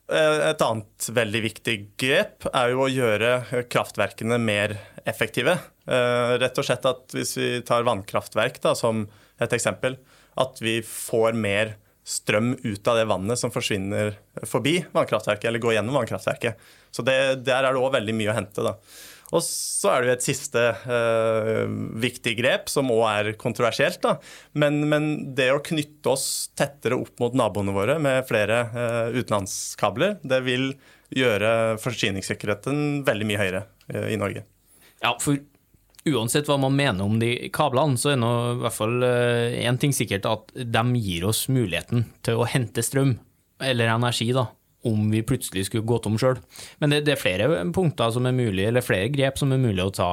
Eh, 0.09 0.37
et 0.49 0.63
annet 0.65 1.09
veldig 1.13 1.41
viktig 1.43 1.75
grep 1.99 2.47
er 2.49 2.71
jo 2.73 2.85
å 2.85 2.91
gjøre 2.91 3.63
kraftverkene 3.69 4.39
mer 4.41 4.75
effektive. 5.07 5.53
Eh, 5.85 6.37
rett 6.41 6.57
og 6.57 6.65
slett 6.65 6.87
at 6.89 7.13
hvis 7.13 7.35
vi 7.37 7.49
tar 7.65 7.85
vannkraftverk 7.87 8.57
da, 8.63 8.73
som 8.77 9.05
et 9.39 9.53
eksempel, 9.55 9.99
at 10.39 10.57
vi 10.63 10.79
får 10.85 11.37
mer 11.37 11.75
strøm 12.09 12.55
ut 12.63 12.89
av 12.89 12.97
det 12.97 13.05
vannet 13.09 13.39
som 13.39 13.53
forsvinner 13.53 14.15
forbi 14.49 14.79
vannkraftverket, 14.95 15.47
eller 15.49 15.61
går 15.61 15.77
gjennom 15.77 15.99
vannkraftverket. 15.99 16.67
Så 16.91 17.05
det, 17.05 17.19
der 17.45 17.67
er 17.67 17.75
det 17.75 17.81
òg 17.81 17.93
veldig 17.93 18.15
mye 18.17 18.31
å 18.33 18.37
hente. 18.39 18.65
da. 18.65 18.75
Og 19.29 19.43
så 19.45 19.91
er 19.91 20.01
det 20.01 20.09
jo 20.09 20.15
et 20.15 20.25
siste 20.25 20.63
eh, 20.89 21.65
viktig 22.01 22.33
grep, 22.39 22.71
som 22.71 22.89
òg 22.93 23.03
er 23.11 23.31
kontroversielt. 23.37 24.01
da. 24.01 24.15
Men, 24.57 24.81
men, 24.89 25.09
det 25.37 25.51
å 25.53 25.61
knytte 25.65 26.15
oss 26.15 26.49
tettere 26.57 26.97
opp 26.97 27.21
mot 27.21 27.37
naboene 27.37 27.75
våre 27.75 27.99
med 28.01 28.25
flere 28.29 28.63
eh, 28.73 29.19
utenlandskabler, 29.19 30.17
det 30.25 30.41
vil 30.47 30.71
gjøre 31.13 31.77
forsyningssikkerheten 31.81 33.03
veldig 33.05 33.29
mye 33.29 33.43
høyere 33.43 33.63
eh, 33.93 34.09
i 34.15 34.19
Norge. 34.19 34.45
Ja, 35.03 35.13
for 35.21 35.37
uansett 36.07 36.47
hva 36.47 36.55
man 36.61 36.77
mener 36.77 37.03
om 37.05 37.17
de 37.21 37.33
kablene, 37.53 37.99
så 37.99 38.13
er 38.13 38.21
nå 38.21 38.29
i 38.53 38.61
hvert 38.63 38.77
fall 38.77 39.03
én 39.03 39.79
ting 39.81 39.95
sikkert, 39.95 40.27
at 40.29 40.53
de 40.55 40.85
gir 41.01 41.27
oss 41.27 41.47
muligheten 41.51 42.07
til 42.25 42.39
å 42.39 42.47
hente 42.49 42.85
strøm, 42.85 43.17
eller 43.59 43.91
energi, 43.91 44.29
da, 44.35 44.47
om 44.87 45.09
vi 45.11 45.23
plutselig 45.27 45.65
skulle 45.67 45.87
gå 45.87 45.99
tom 46.03 46.15
sjøl. 46.19 46.39
Men 46.79 46.93
det, 46.93 47.03
det, 47.07 47.15
er 47.15 47.21
flere 47.21 47.49
punkter 47.75 48.13
som 48.15 48.29
er 48.29 48.37
mulig, 48.37 48.63
eller 48.69 48.85
flere 48.85 49.11
grep 49.11 49.41
som 49.41 49.51
er 49.51 49.61
mulig 49.61 49.83
å 49.83 49.93
ta, 49.95 50.09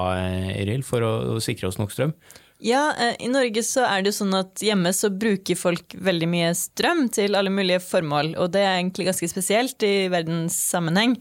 Eiril, 0.51 0.83
for 0.87 1.07
å, 1.07 1.13
å 1.37 1.43
sikre 1.43 1.71
oss 1.71 1.79
nok 1.81 1.95
strøm? 1.95 2.17
Ja, 2.59 2.95
eh, 2.97 3.17
i 3.21 3.29
Norge 3.29 3.61
så 3.63 3.83
er 3.85 4.01
det 4.01 4.15
jo 4.15 4.17
sånn 4.23 4.33
at 4.39 4.63
hjemme 4.65 4.89
så 4.97 5.11
bruker 5.13 5.59
folk 5.61 5.93
veldig 6.01 6.29
mye 6.33 6.55
strøm 6.57 7.03
til 7.13 7.37
alle 7.37 7.53
mulige 7.53 7.83
formål, 7.85 8.31
og 8.41 8.55
det 8.55 8.63
er 8.65 8.79
egentlig 8.79 9.11
ganske 9.11 9.29
spesielt 9.29 9.85
i 9.85 10.09
verdens 10.13 10.57
sammenheng. 10.73 11.19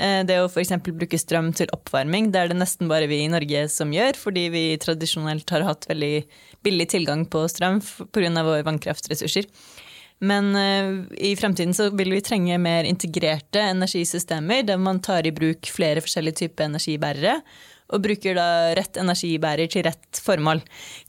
Eh, 0.00 0.22
det 0.24 0.38
å 0.40 0.48
f.eks. 0.48 0.72
bruke 0.86 1.20
strøm 1.20 1.52
til 1.52 1.68
oppvarming, 1.76 2.30
det 2.32 2.40
er 2.40 2.52
det 2.52 2.60
nesten 2.62 2.88
bare 2.88 3.10
vi 3.10 3.20
i 3.26 3.28
Norge 3.28 3.66
som 3.72 3.92
gjør, 3.92 4.16
fordi 4.16 4.46
vi 4.54 4.64
tradisjonelt 4.80 5.52
har 5.52 5.68
hatt 5.68 5.84
veldig 5.92 6.14
billig 6.64 6.88
tilgang 6.96 7.28
på 7.28 7.44
strøm 7.52 7.82
pga. 7.84 8.32
våre 8.40 8.64
vannkraftressurser. 8.64 9.50
Men 10.18 10.50
uh, 10.56 11.04
i 11.14 11.36
fremtiden 11.38 11.76
så 11.76 11.92
vil 11.94 12.10
vi 12.10 12.24
trenge 12.26 12.56
mer 12.58 12.88
integrerte 12.88 13.60
energisystemer, 13.70 14.64
der 14.66 14.80
man 14.82 14.98
tar 15.04 15.28
i 15.28 15.34
bruk 15.36 15.68
flere 15.70 16.02
forskjellige 16.02 16.40
typer 16.42 16.66
energibærere. 16.66 17.36
Og 17.88 18.02
bruker 18.04 18.36
da 18.36 18.48
rett 18.76 18.98
energibærer 19.00 19.70
til 19.72 19.86
rett 19.86 20.20
formål. 20.20 20.60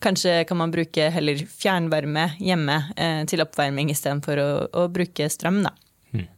Kanskje 0.04 0.44
kan 0.48 0.62
man 0.62 0.72
bruke 0.72 1.10
heller 1.12 1.42
fjernvarme 1.52 2.30
hjemme 2.40 2.78
eh, 2.96 3.24
til 3.28 3.44
oppvarming 3.44 3.92
istedenfor 3.92 4.40
å, 4.40 4.50
å 4.72 4.86
bruke 4.92 5.28
strøm. 5.32 5.60
Da. 5.66 5.74
Mm. 6.16 6.30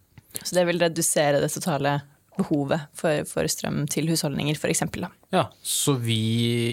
Så 0.41 0.57
det 0.57 0.65
vil 0.69 0.81
redusere 0.81 1.43
det 1.43 1.51
totale 1.53 1.99
behovet 2.39 2.87
for, 2.97 3.23
for 3.29 3.47
strøm 3.51 3.83
til 3.91 4.09
husholdninger, 4.09 4.57
f.eks. 4.57 4.85
Ja, 5.33 5.47
så 5.61 5.95
vi 5.99 6.21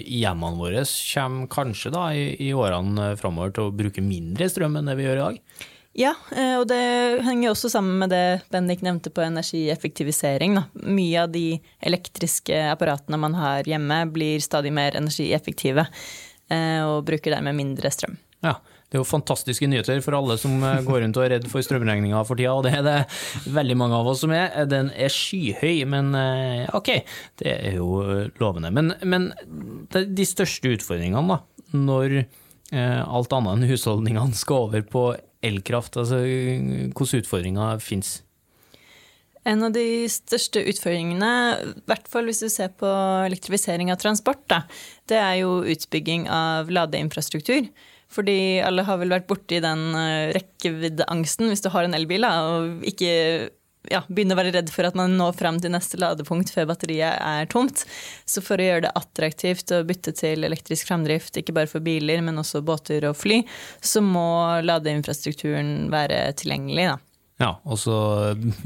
i 0.01 0.21
hjemmene 0.23 0.59
våre 0.59 0.85
kommer 0.87 1.49
kanskje 1.51 1.91
da 1.93 2.07
i, 2.15 2.31
i 2.41 2.53
årene 2.55 3.13
framover 3.19 3.53
til 3.55 3.67
å 3.67 3.75
bruke 3.75 4.03
mindre 4.03 4.49
strøm 4.49 4.79
enn 4.79 4.89
det 4.89 4.97
vi 4.99 5.05
gjør 5.05 5.19
i 5.19 5.25
dag? 5.27 5.43
Ja, 5.99 6.13
eh, 6.31 6.55
og 6.55 6.69
det 6.71 6.79
henger 7.25 7.51
også 7.51 7.67
sammen 7.73 7.99
med 7.99 8.13
det 8.13 8.45
Bendik 8.53 8.79
nevnte 8.85 9.11
på 9.11 9.23
energieffektivisering. 9.25 10.55
Da. 10.55 10.63
Mye 10.87 11.25
av 11.25 11.33
de 11.33 11.59
elektriske 11.83 12.55
apparatene 12.71 13.19
man 13.19 13.35
har 13.35 13.67
hjemme, 13.67 14.05
blir 14.13 14.39
stadig 14.39 14.71
mer 14.71 14.95
energieffektive 14.95 15.83
eh, 15.83 16.79
og 16.85 17.03
bruker 17.09 17.35
dermed 17.35 17.59
mindre 17.59 17.91
strøm. 17.91 18.15
Ja, 18.45 18.55
det 18.87 18.95
er 18.95 19.03
jo 19.03 19.09
fantastiske 19.11 19.67
nyheter 19.67 19.99
for 20.05 20.15
alle 20.15 20.39
som 20.39 20.55
eh, 20.63 20.79
går 20.87 21.03
rundt 21.03 21.19
og 21.19 21.27
er 21.27 21.35
redd 21.35 21.51
for 21.51 21.67
strømregninga 21.67 22.23
for 22.23 22.39
tida, 22.39 22.55
og 22.55 22.63
det 22.63 22.77
er 22.79 22.87
det 22.87 22.97
veldig 23.59 23.79
mange 23.83 23.99
av 23.99 24.07
oss 24.13 24.23
som 24.23 24.31
er. 24.31 24.55
Den 24.71 24.95
er 24.95 25.11
skyhøy, 25.11 25.83
men 25.83 26.15
ok, 26.79 26.95
det 27.43 27.57
er 27.59 27.75
jo 27.75 27.99
lovende. 28.39 28.71
Men, 28.71 28.95
men 29.03 29.33
de 29.91 30.31
største 30.31 30.77
utfordringene, 30.79 31.27
da, 31.27 31.73
når 31.75 32.21
alt 32.71 33.33
annet 33.33 33.57
enn 33.57 33.71
husholdningene 33.73 34.37
skal 34.37 34.69
over 34.69 34.83
på 34.85 35.09
elkraft? 35.45 35.97
Altså, 35.99 36.23
hvilke 36.23 37.21
utfordringer 37.21 37.83
finnes? 37.83 38.19
En 39.47 39.63
av 39.63 39.71
de 39.73 40.05
største 40.11 40.61
utfordringene, 40.67 41.29
i 41.63 41.85
hvert 41.89 42.09
fall 42.11 42.27
hvis 42.27 42.41
du 42.43 42.49
ser 42.51 42.73
på 42.77 42.89
elektrifisering 43.25 43.91
av 43.93 44.01
transport, 44.01 44.41
da, 44.51 44.65
det 45.09 45.17
er 45.21 45.37
jo 45.41 45.61
utbygging 45.63 46.27
av 46.31 46.69
ladeinfrastruktur. 46.73 47.69
Fordi 48.09 48.59
alle 48.65 48.83
har 48.87 48.97
vel 48.97 49.13
vært 49.13 49.27
borti 49.29 49.59
den 49.61 49.93
eh, 49.93 50.31
rekkeviddeangsten 50.33 51.51
hvis 51.51 51.61
du 51.61 51.69
har 51.69 51.85
en 51.85 51.93
elbil 51.93 52.25
da, 52.25 52.31
og 52.49 52.85
ikke 52.89 53.11
ja, 53.87 54.01
begynne 54.11 54.35
å 54.35 54.39
være 54.39 54.51
redd 54.57 54.71
for 54.73 54.87
at 54.89 54.97
man 54.97 55.15
når 55.17 55.37
fram 55.39 55.59
til 55.63 55.71
neste 55.71 55.99
ladepunkt 56.01 56.51
før 56.51 56.67
batteriet 56.73 57.15
er 57.15 57.49
tomt. 57.51 57.85
Så 58.27 58.43
for 58.43 58.59
å 58.59 58.65
gjøre 58.65 58.87
det 58.87 58.95
attraktivt 58.99 59.71
å 59.75 59.83
bytte 59.87 60.13
til 60.19 60.43
elektrisk 60.47 60.89
framdrift, 60.89 61.39
ikke 61.39 61.55
bare 61.55 61.71
for 61.71 61.83
biler, 61.83 62.23
men 62.25 62.41
også 62.41 62.63
båter 62.65 63.07
og 63.09 63.15
fly, 63.19 63.41
så 63.79 64.03
må 64.03 64.59
ladeinfrastrukturen 64.67 65.87
være 65.93 66.25
tilgjengelig. 66.39 66.89
da. 66.91 66.97
Ja, 67.39 67.53
og 67.63 67.79
så 67.79 67.95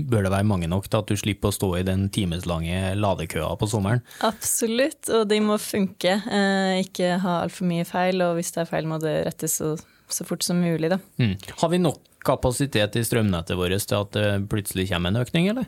bør 0.10 0.25
det 0.25 0.32
være 0.34 0.50
mange 0.50 0.67
nok 0.70 0.88
til 0.89 1.03
at 1.03 1.12
du 1.12 1.20
slipper 1.20 1.51
å 1.51 1.55
stå 1.55 1.70
i 1.77 1.86
den 1.86 2.08
timeslange 2.13 2.96
ladekøa 2.98 3.51
på 3.62 3.70
sommeren. 3.70 4.01
Absolutt, 4.25 5.05
og 5.13 5.27
de 5.29 5.38
må 5.46 5.60
funke. 5.62 6.17
Eh, 6.25 6.79
ikke 6.82 7.20
ha 7.22 7.43
altfor 7.43 7.70
mye 7.70 7.86
feil, 7.86 8.25
og 8.25 8.39
hvis 8.39 8.50
det 8.55 8.63
er 8.63 8.72
feil, 8.72 8.89
må 8.89 8.98
det 9.03 9.20
rettes 9.29 9.60
så, 9.62 9.75
så 10.10 10.25
fort 10.25 10.46
som 10.46 10.58
mulig. 10.63 10.89
Da. 10.89 10.98
Mm. 11.22 11.38
Har 11.62 11.70
vi 11.70 11.84
nok 11.86 12.01
kapasitet 12.25 12.98
i 13.00 13.06
strømnettet 13.06 13.60
vårt 13.60 13.88
til 13.88 14.00
at 14.00 14.13
det 14.15 14.27
plutselig 14.51 14.89
kommer 14.92 15.13
en 15.13 15.24
økning, 15.24 15.50
eller? 15.53 15.68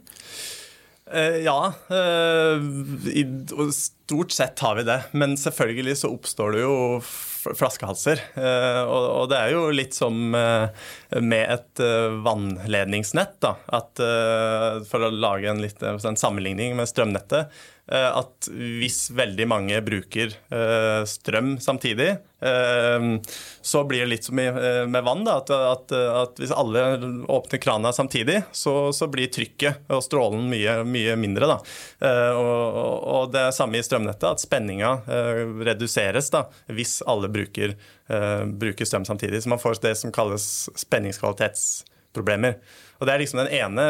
Eh, 1.11 1.43
ja, 1.45 1.73
eh, 1.89 3.71
stort 3.71 4.31
sett 4.31 4.59
har 4.59 4.75
vi 4.75 4.83
det. 4.83 4.99
Men 5.11 5.37
selvfølgelig 5.37 5.97
så 6.01 6.09
oppstår 6.13 6.55
det 6.55 6.63
jo 6.63 6.77
flaskehalser. 7.45 8.23
Eh, 8.41 8.81
og 8.89 9.29
det 9.29 9.37
er 9.37 9.53
jo 9.53 9.67
litt 9.69 9.93
som 9.93 10.17
med 10.33 11.45
et 11.45 11.83
vannledningsnett. 12.25 13.37
Da. 13.45 13.55
At 13.69 14.01
for 14.89 15.05
å 15.05 15.13
lage 15.13 15.51
en, 15.51 15.61
litt, 15.61 15.83
en 15.85 16.19
sammenligning 16.19 16.75
med 16.79 16.89
strømnettet, 16.89 17.53
Eh, 17.74 17.74
at 17.93 18.47
hvis 18.49 19.11
veldig 19.13 19.45
mange 19.45 19.77
bruker 19.85 20.31
eh, 20.33 21.03
strøm 21.05 21.51
samtidig, 21.61 22.15
eh, 22.41 23.05
så 23.61 23.83
blir 23.85 24.01
det 24.05 24.09
litt 24.09 24.25
som 24.25 24.35
med 24.39 25.03
vann. 25.05 25.21
Da, 25.27 25.37
at, 25.37 25.51
at, 25.53 25.93
at, 25.93 26.41
hvis 26.41 26.53
alle 26.55 26.83
åpner 27.29 27.61
krana 27.61 27.93
samtidig, 27.93 28.41
så, 28.51 28.89
så, 28.93 29.09
blir 29.11 29.29
trykket 29.29 29.85
og 29.93 30.01
strålen 30.01 30.49
mye, 30.49 30.79
mye 30.87 31.13
mindre. 31.19 31.59
Og, 32.01 32.81
og, 33.05 33.33
det 33.33 33.45
er 33.45 33.55
samme 33.55 33.77
i 33.77 33.85
strømnettet, 33.85 34.27
at 34.31 34.41
spenninga 34.41 34.95
reduseres 35.65 36.31
da, 36.33 36.47
hvis 36.73 36.99
alle 37.05 37.29
bruker, 37.29 37.77
bruker 38.49 38.89
strøm 38.89 39.05
samtidig. 39.05 39.43
Så 39.43 39.53
man 39.53 39.61
får 39.61 39.83
det 39.85 39.93
som 40.01 40.13
kalles 40.15 40.47
spenningskvalitetsproblemer. 42.15 42.59
Og 42.99 43.07
Det 43.07 43.13
er 43.13 43.19
liksom 43.19 43.41
den 43.43 43.53
ene 43.53 43.85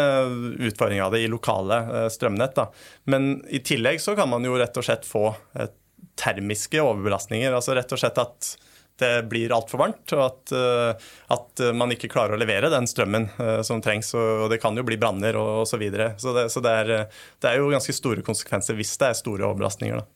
utfordringa 0.65 1.05
av 1.05 1.11
det 1.13 1.23
i 1.23 1.29
lokale 1.29 1.77
eh, 1.77 2.09
strømnett. 2.09 2.55
Da. 2.55 2.71
Men 3.05 3.43
i 3.49 3.59
tillegg 3.59 4.01
så 4.01 4.15
kan 4.15 4.29
man 4.29 4.43
jo 4.43 4.57
rett 4.57 4.75
og 4.77 4.85
slett 4.85 5.05
få 5.05 5.35
eh, 5.55 5.69
termiske 6.15 6.81
overbelastninger. 6.81 7.53
Altså 7.53 7.75
rett 7.75 7.91
og 7.91 7.99
slett 7.99 8.17
at 8.17 8.55
det 8.97 9.27
blir 9.27 9.51
altfor 9.51 9.81
varmt, 9.81 10.07
og 10.15 10.21
at, 10.23 10.51
uh, 10.55 11.09
at, 11.35 11.59
man 11.75 11.91
ikke 11.91 12.07
klarer 12.07 12.37
å 12.37 12.39
levere 12.39 12.69
den 12.71 12.85
strømmen 12.87 13.25
som 13.67 13.81
trengs. 13.83 14.13
Og, 14.15 14.45
det 14.47 14.61
kan 14.63 14.71
jo 14.71 14.85
bli 14.87 14.95
branner 14.95 15.35
osv. 15.35 15.67
Så, 15.67 15.79
videre. 15.81 16.13
så, 16.15 16.31
det, 16.31 16.45
så 16.53 16.63
det, 16.63 17.01
det 17.43 17.49
er 17.49 17.59
jo 17.59 17.73
ganske 17.73 17.91
store 17.91 18.23
konsekvenser 18.23 18.79
hvis 18.79 18.95
det 19.01 19.09
er 19.09 19.17
store 19.19 19.49
overbelastninger. 19.49 19.99
Da. 19.99 20.14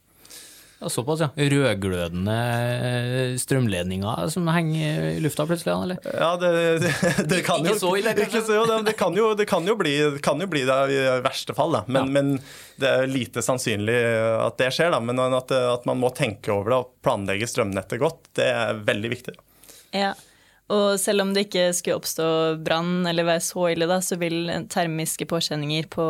Ja, 0.80 0.88
Såpass, 0.90 1.20
ja. 1.20 1.28
Rødglødende 1.36 2.36
eh, 2.80 3.34
strømledninger 3.42 4.30
som 4.32 4.48
henger 4.48 5.10
i 5.10 5.20
lufta 5.20 5.44
plutselig, 5.50 5.74
eller? 5.76 5.98
Ja, 6.14 6.30
det, 6.40 6.52
det, 6.86 6.94
det 7.34 7.42
kan 7.44 7.66
jo 7.68 7.74
Ikke 7.74 7.82
så 7.82 7.92
ille, 8.00 8.14
ikke 8.16 8.44
så, 8.48 8.62
det, 8.70 8.78
det, 8.88 8.94
kan 9.00 9.18
jo, 9.20 9.34
det 9.36 9.48
kan 9.50 9.68
jo 9.68 9.76
bli 9.80 9.98
kan 10.24 10.40
jo 10.40 10.48
bli 10.48 10.64
det 10.70 10.78
i 10.96 11.02
verste 11.26 11.56
fall, 11.58 11.76
da. 11.76 11.84
Men, 11.88 12.00
Ja. 12.00 12.06
men 12.16 12.32
det 12.80 12.94
er 12.96 13.12
lite 13.12 13.44
sannsynlig 13.44 14.00
at 14.46 14.56
det 14.62 14.72
skjer. 14.78 14.96
da. 14.96 15.02
Men 15.04 15.20
at, 15.28 15.52
at 15.52 15.86
man 15.90 16.00
må 16.00 16.14
tenke 16.16 16.54
over 16.56 16.72
det 16.72 16.80
og 16.86 16.94
planlegge 17.04 17.52
strømnettet 17.52 18.00
godt, 18.00 18.32
det 18.40 18.48
er 18.48 18.80
veldig 18.88 19.12
viktig. 19.18 19.36
Ja, 19.92 20.14
og 20.70 21.00
selv 21.02 21.24
om 21.26 21.32
det 21.36 21.48
ikke 21.50 21.74
skulle 21.76 21.98
oppstå 22.00 22.26
brann 22.64 23.02
eller 23.10 23.26
være 23.28 23.42
så 23.44 23.68
ille, 23.74 23.88
da, 23.90 24.00
så 24.06 24.16
vil 24.22 24.46
termiske 24.72 25.26
påkjenninger 25.28 25.88
på 25.92 26.06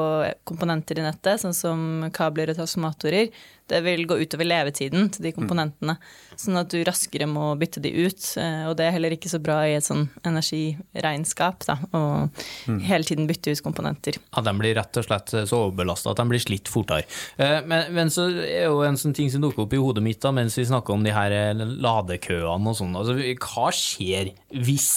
komponenter 0.49 0.99
i 0.99 1.05
nettet, 1.05 1.39
sånn 1.41 1.55
som 1.55 1.85
kabler 2.13 2.51
og 2.51 2.59
transformatorer, 2.59 3.31
det 3.69 3.79
vil 3.85 4.05
gå 4.09 4.17
utover 4.23 4.47
levetiden 4.49 5.09
til 5.13 5.27
de 5.27 5.31
komponentene. 5.35 5.95
Sånn 6.39 6.57
at 6.59 6.69
du 6.71 6.79
raskere 6.87 7.27
må 7.29 7.51
bytte 7.59 7.81
de 7.83 7.91
ut. 8.05 8.21
eh, 8.41 8.65
Og 8.69 8.75
det 8.79 8.87
er 8.87 8.95
heller 8.97 9.13
ikke 9.15 9.29
så 9.31 9.39
bra 9.43 9.61
i 9.67 9.75
et 9.77 9.85
sånn 9.85 10.07
energiregnskap, 10.25 11.65
da, 11.67 11.77
å 11.95 12.01
hele 12.87 13.03
tiden 13.07 13.27
bytte 13.29 13.51
ut 13.53 13.61
komponenter. 13.65 14.17
Ja, 14.35 14.41
De 14.45 14.53
blir 14.59 14.75
rett 14.77 14.97
og 14.99 15.05
slett 15.07 15.33
så 15.49 15.63
overbelasta 15.67 16.11
at 16.13 16.21
de 16.21 16.27
blir 16.31 16.43
slitt 16.43 16.69
fortere. 16.71 17.05
Eh, 17.37 17.59
Men, 17.69 17.93
men 17.93 18.09
så 18.13 18.27
er 18.31 18.65
jo 18.69 18.81
en 18.87 18.97
sånn 18.97 19.13
ting 19.15 19.29
som 19.31 19.41
dukker 19.43 19.65
opp 19.65 19.73
i 19.75 19.81
hodet 19.81 20.03
mitt 20.05 20.21
da, 20.23 20.31
mens 20.35 20.57
vi 20.57 20.65
snakker 20.65 20.93
om 20.95 21.03
de 21.05 21.11
her 21.15 21.31
eh, 21.35 21.53
ladekøene 21.59 22.71
og 22.71 22.77
sånn. 22.79 22.95
Altså, 22.97 23.17
hva 23.19 23.69
skjer 23.75 24.31
hvis, 24.55 24.89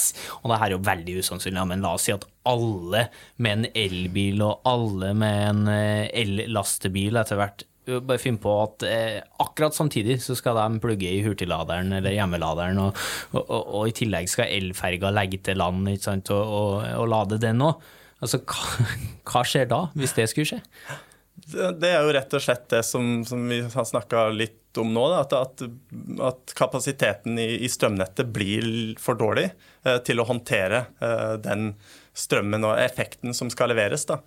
og 0.42 0.50
det 0.52 0.60
her 0.62 0.70
er 0.70 0.76
jo 0.78 0.84
veldig 0.86 1.18
usannsynlig, 1.22 1.58
ja, 1.60 1.66
men 1.68 1.82
la 1.84 1.94
oss 1.98 2.06
si 2.08 2.14
at 2.14 2.24
alle 2.48 3.06
med 3.42 3.52
en 3.52 3.66
elbil 3.78 4.40
og 4.42 4.64
alle 4.66 5.12
med 5.14 5.42
en 5.50 5.68
eh, 5.70 6.08
el-lastebil 6.22 7.18
etter 7.20 7.38
hvert 7.38 7.62
eh, 7.62 7.68
bare 7.86 8.20
finne 8.22 8.38
på 8.42 8.52
at 8.62 8.84
eh, 8.86 9.18
akkurat 9.42 9.74
samtidig 9.74 10.20
så 10.22 10.36
skal 10.38 10.58
de 10.58 10.82
plugge 10.82 11.08
i 11.10 11.22
hurtigladeren 11.24 11.92
eller 11.96 12.14
hjemmeladeren, 12.14 12.78
og, 12.78 13.00
og, 13.32 13.42
og, 13.42 13.72
og 13.80 13.90
i 13.90 13.96
tillegg 14.02 14.30
skal 14.30 14.52
elferga 14.54 15.10
legge 15.14 15.42
til 15.42 15.58
land 15.58 15.90
sant, 16.02 16.30
og, 16.30 16.86
lade 17.10 17.40
den 17.42 17.64
òg. 17.66 17.82
Altså, 18.22 18.38
hva, 18.46 18.90
hva 19.32 19.42
skjer 19.46 19.66
da, 19.70 19.86
hvis 19.98 20.14
det 20.18 20.28
skulle 20.30 20.54
skje? 20.54 20.62
Det 21.42 21.72
det 21.82 21.90
er 21.90 22.04
jo 22.04 22.12
rett 22.14 22.34
og 22.36 22.42
slett 22.44 22.68
det 22.70 22.82
som, 22.86 23.22
som 23.26 23.48
vi 23.50 23.62
har 23.66 23.86
snakka 23.88 24.28
litt 24.34 24.78
om 24.78 24.92
nå. 24.94 25.02
Da, 25.10 25.40
at, 25.42 25.64
at 26.28 26.54
kapasiteten 26.56 27.38
i, 27.40 27.48
i 27.66 27.70
strømnettet 27.72 28.30
blir 28.32 28.64
for 29.02 29.18
dårlig 29.18 29.48
eh, 29.50 29.98
til 30.06 30.22
å 30.22 30.28
håndtere 30.28 30.84
eh, 31.02 31.34
den 31.42 31.72
strømmen 32.14 32.68
og 32.68 32.78
effekten 32.80 33.34
som 33.36 33.50
skal 33.52 33.72
leveres. 33.72 34.06
Da. 34.08 34.20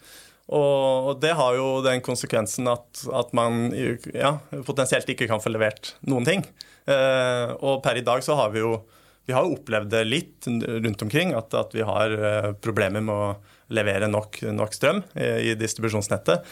Og, 0.45 1.09
og 1.09 1.21
det 1.23 1.33
har 1.37 1.55
jo 1.57 1.69
den 1.85 2.03
konsekvensen 2.05 2.69
at, 2.69 3.05
at 3.09 3.31
man 3.37 3.71
ja, 3.73 4.35
potensielt 4.67 5.09
ikke 5.09 5.29
kan 5.31 5.41
få 5.41 5.53
levert 5.53 5.95
noen 6.05 6.27
ting. 6.27 6.45
Eh, 6.85 7.55
og 7.65 7.81
per 7.85 7.97
i 7.97 8.05
dag 8.05 8.21
så 8.25 8.37
har 8.37 8.53
vi 8.53 8.61
jo 8.61 8.77
vi 9.25 9.33
har 9.33 9.47
opplevd 9.49 9.89
det 9.89 10.03
litt 10.05 10.45
rundt 10.45 11.01
omkring, 11.01 11.31
at, 11.33 11.53
at 11.57 11.71
vi 11.73 11.81
har 11.81 12.13
eh, 12.13 12.51
problemer 12.61 13.01
med 13.01 13.15
å 13.15 13.73
levere 13.73 14.05
nok, 14.05 14.43
nok 14.53 14.75
strøm 14.77 15.01
i, 15.17 15.29
i 15.49 15.55
distribusjonsnettet. 15.57 16.45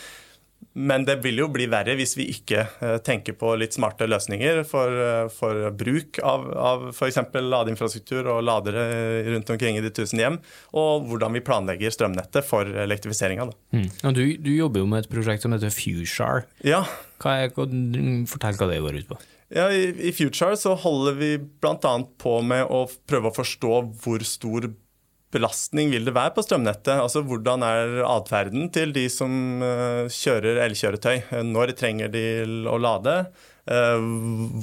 Men 0.74 1.06
det 1.06 1.20
vil 1.22 1.38
jo 1.44 1.48
bli 1.54 1.68
verre 1.70 1.94
hvis 1.98 2.16
vi 2.18 2.26
ikke 2.34 2.64
eh, 2.66 2.96
tenker 3.06 3.36
på 3.38 3.52
litt 3.62 3.76
smarte 3.76 4.08
løsninger 4.10 4.64
for, 4.66 5.02
eh, 5.06 5.28
for 5.34 5.68
bruk 5.78 6.18
av, 6.26 6.48
av 6.58 6.88
f.eks. 6.90 7.20
ladeinfrastruktur 7.38 8.30
og 8.34 8.42
ladere 8.48 8.88
rundt 9.30 9.52
omkring 9.54 9.78
i 9.78 9.84
de 9.86 9.94
tusen 9.94 10.22
hjem, 10.24 10.40
og 10.74 11.06
hvordan 11.12 11.38
vi 11.38 11.44
planlegger 11.46 11.94
strømnettet 11.94 12.48
for 12.48 12.66
elektrifiseringa. 12.86 13.52
Mm. 13.76 13.88
Du, 14.18 14.24
du 14.42 14.52
jobber 14.56 14.82
jo 14.82 14.90
med 14.90 15.06
et 15.06 15.14
prosjekt 15.14 15.46
som 15.46 15.54
heter 15.54 15.74
Fushar. 15.74 16.48
Ja, 16.66 16.84
Hva 17.24 17.38
er, 17.44 17.54
fortell 17.54 18.58
hva 18.60 18.72
det 18.72 18.82
går 18.84 18.98
ut 19.00 19.14
på. 19.14 19.22
Ja, 19.54 19.68
i, 19.70 19.92
I 20.10 20.12
Future 20.16 20.58
så 20.58 20.74
holder 20.82 21.18
vi 21.20 21.36
bl.a. 21.38 21.94
på 22.18 22.40
med 22.42 22.66
å 22.66 22.88
prøve 23.10 23.30
å 23.30 23.36
forstå 23.36 23.76
hvor 24.02 24.26
stor 24.26 24.72
belastning 25.34 25.92
vil 25.94 26.06
det 26.08 26.16
være 26.16 26.34
på 26.36 26.44
strømnettet. 26.46 26.96
Altså 26.96 27.24
Hvordan 27.28 27.66
er 27.68 28.04
atferden 28.08 28.70
til 28.74 28.94
de 28.96 29.08
som 29.12 29.64
eh, 29.66 30.12
kjører 30.12 30.62
elkjøretøy? 30.68 31.42
Når 31.50 31.74
trenger 31.80 32.12
de 32.14 32.24
å 32.70 32.78
lade? 32.82 33.16
Eh, 33.64 34.08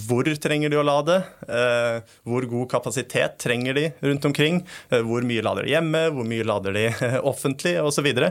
hvor 0.07 0.31
trenger 0.43 0.73
de 0.73 0.81
å 0.81 0.87
lade? 0.87 1.21
Eh, 1.47 2.01
hvor 2.29 2.47
god 2.51 2.71
kapasitet 2.73 3.39
trenger 3.43 3.79
de 3.79 3.87
rundt 4.07 4.29
omkring? 4.31 4.63
Hvor 4.91 5.27
mye 5.27 5.45
lader 5.47 5.67
de 5.67 5.75
hjemme? 5.75 6.05
Hvor 6.15 6.29
mye 6.29 6.47
lader 6.47 6.77
de 6.77 6.87
offentlig? 7.33 7.77
Osv. 7.83 8.11
Så, 8.11 8.31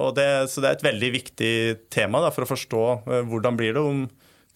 og 0.00 0.16
det, 0.18 0.30
så 0.50 0.62
det 0.62 0.72
er 0.72 0.80
et 0.80 0.88
veldig 0.90 1.14
viktig 1.20 1.54
tema 1.92 2.24
da, 2.24 2.34
for 2.34 2.46
å 2.46 2.50
forstå 2.50 2.84
hvordan 3.30 3.58
blir 3.58 3.78
det 3.78 3.86
om 3.86 4.04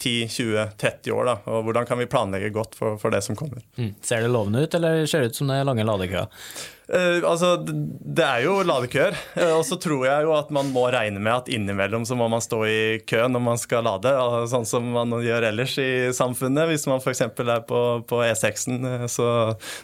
10-20-30 0.03 1.11
år, 1.15 1.25
da, 1.29 1.35
og 1.51 1.67
hvordan 1.67 1.87
kan 1.89 2.01
vi 2.01 2.09
planlegge 2.11 2.53
godt 2.55 2.75
for, 2.79 2.99
for 3.01 3.15
det 3.15 3.23
som 3.25 3.37
kommer. 3.39 3.63
Mm. 3.79 3.95
Ser 4.05 4.25
det 4.25 4.33
lovende 4.33 4.65
ut, 4.65 4.75
eller 4.75 5.05
ser 5.07 5.25
det 5.25 5.33
ut 5.33 5.39
som 5.39 5.51
det 5.51 5.61
er 5.61 5.69
lange 5.69 5.87
ladekøer? 5.87 6.27
Eh, 6.89 7.25
altså, 7.25 7.55
Det 7.65 8.25
er 8.25 8.43
jo 8.45 8.59
ladekøer, 8.67 9.17
eh, 9.39 9.53
og 9.55 9.63
så 9.65 9.79
tror 9.81 10.05
jeg 10.05 10.27
jo 10.27 10.35
at 10.37 10.51
man 10.53 10.69
må 10.75 10.85
regne 10.93 11.23
med 11.23 11.33
at 11.33 11.49
innimellom 11.49 12.05
så 12.05 12.17
må 12.19 12.29
man 12.29 12.45
stå 12.45 12.61
i 12.69 12.81
kø 13.09 13.23
når 13.31 13.45
man 13.47 13.61
skal 13.61 13.87
lade, 13.87 14.13
altså, 14.13 14.45
sånn 14.53 14.69
som 14.69 14.91
man 14.93 15.15
gjør 15.25 15.49
ellers 15.49 15.79
i 15.81 15.91
samfunnet. 16.17 16.69
Hvis 16.69 16.89
man 16.91 17.01
f.eks. 17.01 17.25
er 17.25 17.63
på, 17.69 17.85
på 18.09 18.25
E6-en, 18.27 18.83
eh, 18.91 19.07
så, 19.09 19.29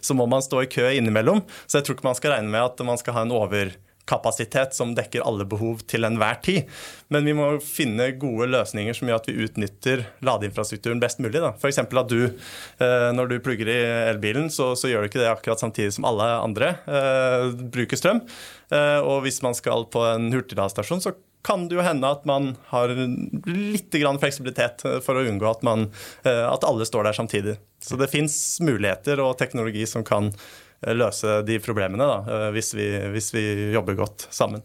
så 0.00 0.18
må 0.18 0.28
man 0.28 0.44
stå 0.44 0.66
i 0.66 0.70
kø 0.70 0.90
innimellom. 0.92 1.40
Så 1.66 1.80
jeg 1.80 1.88
tror 1.88 1.96
ikke 1.96 2.10
man 2.10 2.18
skal 2.20 2.36
regne 2.36 2.52
med 2.52 2.66
at 2.66 2.84
man 2.84 3.00
skal 3.00 3.16
ha 3.16 3.24
en 3.24 3.38
overkapasitet 4.10 4.74
som 4.74 4.94
dekker 4.94 5.22
alle 5.22 5.44
behov 5.44 5.82
til 5.86 6.04
enhver 6.04 6.40
tid. 6.42 6.68
Men 7.08 7.24
vi 7.24 7.34
må 7.34 7.60
finne 7.60 8.12
gode 8.18 8.48
løsninger 8.50 8.94
som 8.94 9.08
gjør 9.08 9.20
at 9.20 9.28
vi 9.28 9.44
utnytter 9.44 10.04
ladeinfrastrukturen 10.22 11.00
best 11.00 11.20
mulig. 11.20 11.40
F.eks. 11.40 11.78
at 11.78 12.08
du, 12.08 12.30
eh, 12.78 13.10
når 13.14 13.28
du 13.28 13.40
plugger 13.40 13.68
i 13.68 13.80
elbilen, 14.10 14.50
så, 14.50 14.74
så 14.76 14.88
gjør 14.88 15.02
du 15.02 15.10
ikke 15.10 15.22
det 15.22 15.30
akkurat 15.30 15.60
samtidig 15.60 15.94
som 15.94 16.04
alle 16.04 16.26
andre 16.40 16.76
eh, 16.86 17.50
bruker 17.70 17.96
strøm. 17.96 18.22
Eh, 18.70 19.00
og 19.00 19.22
hvis 19.24 19.42
man 19.42 19.54
skal 19.54 19.86
på 19.90 20.04
en 20.06 20.30
hurtigladestasjon, 20.32 21.02
så 21.02 21.14
kan 21.42 21.68
det 21.68 21.78
jo 21.78 21.84
hende 21.84 22.04
at 22.04 22.26
man 22.28 22.54
har 22.68 22.90
litt 22.92 23.94
fleksibilitet 23.94 24.84
eh, 24.84 24.98
for 25.04 25.16
å 25.16 25.26
unngå 25.26 25.48
at, 25.48 25.62
man, 25.66 25.88
eh, 26.24 26.46
at 26.46 26.66
alle 26.68 26.86
står 26.86 27.08
der 27.08 27.16
samtidig. 27.16 27.56
Så 27.80 27.96
det 27.96 28.10
fins 28.12 28.34
muligheter 28.60 29.22
og 29.24 29.38
teknologi 29.40 29.86
som 29.88 30.04
kan 30.04 30.34
løse 30.86 31.40
de 31.46 31.58
problemene, 31.62 32.06
da, 32.06 32.20
eh, 32.24 32.50
hvis, 32.56 32.72
vi, 32.76 32.86
hvis 33.14 33.32
vi 33.36 33.44
jobber 33.74 33.98
godt 33.98 34.28
sammen. 34.30 34.64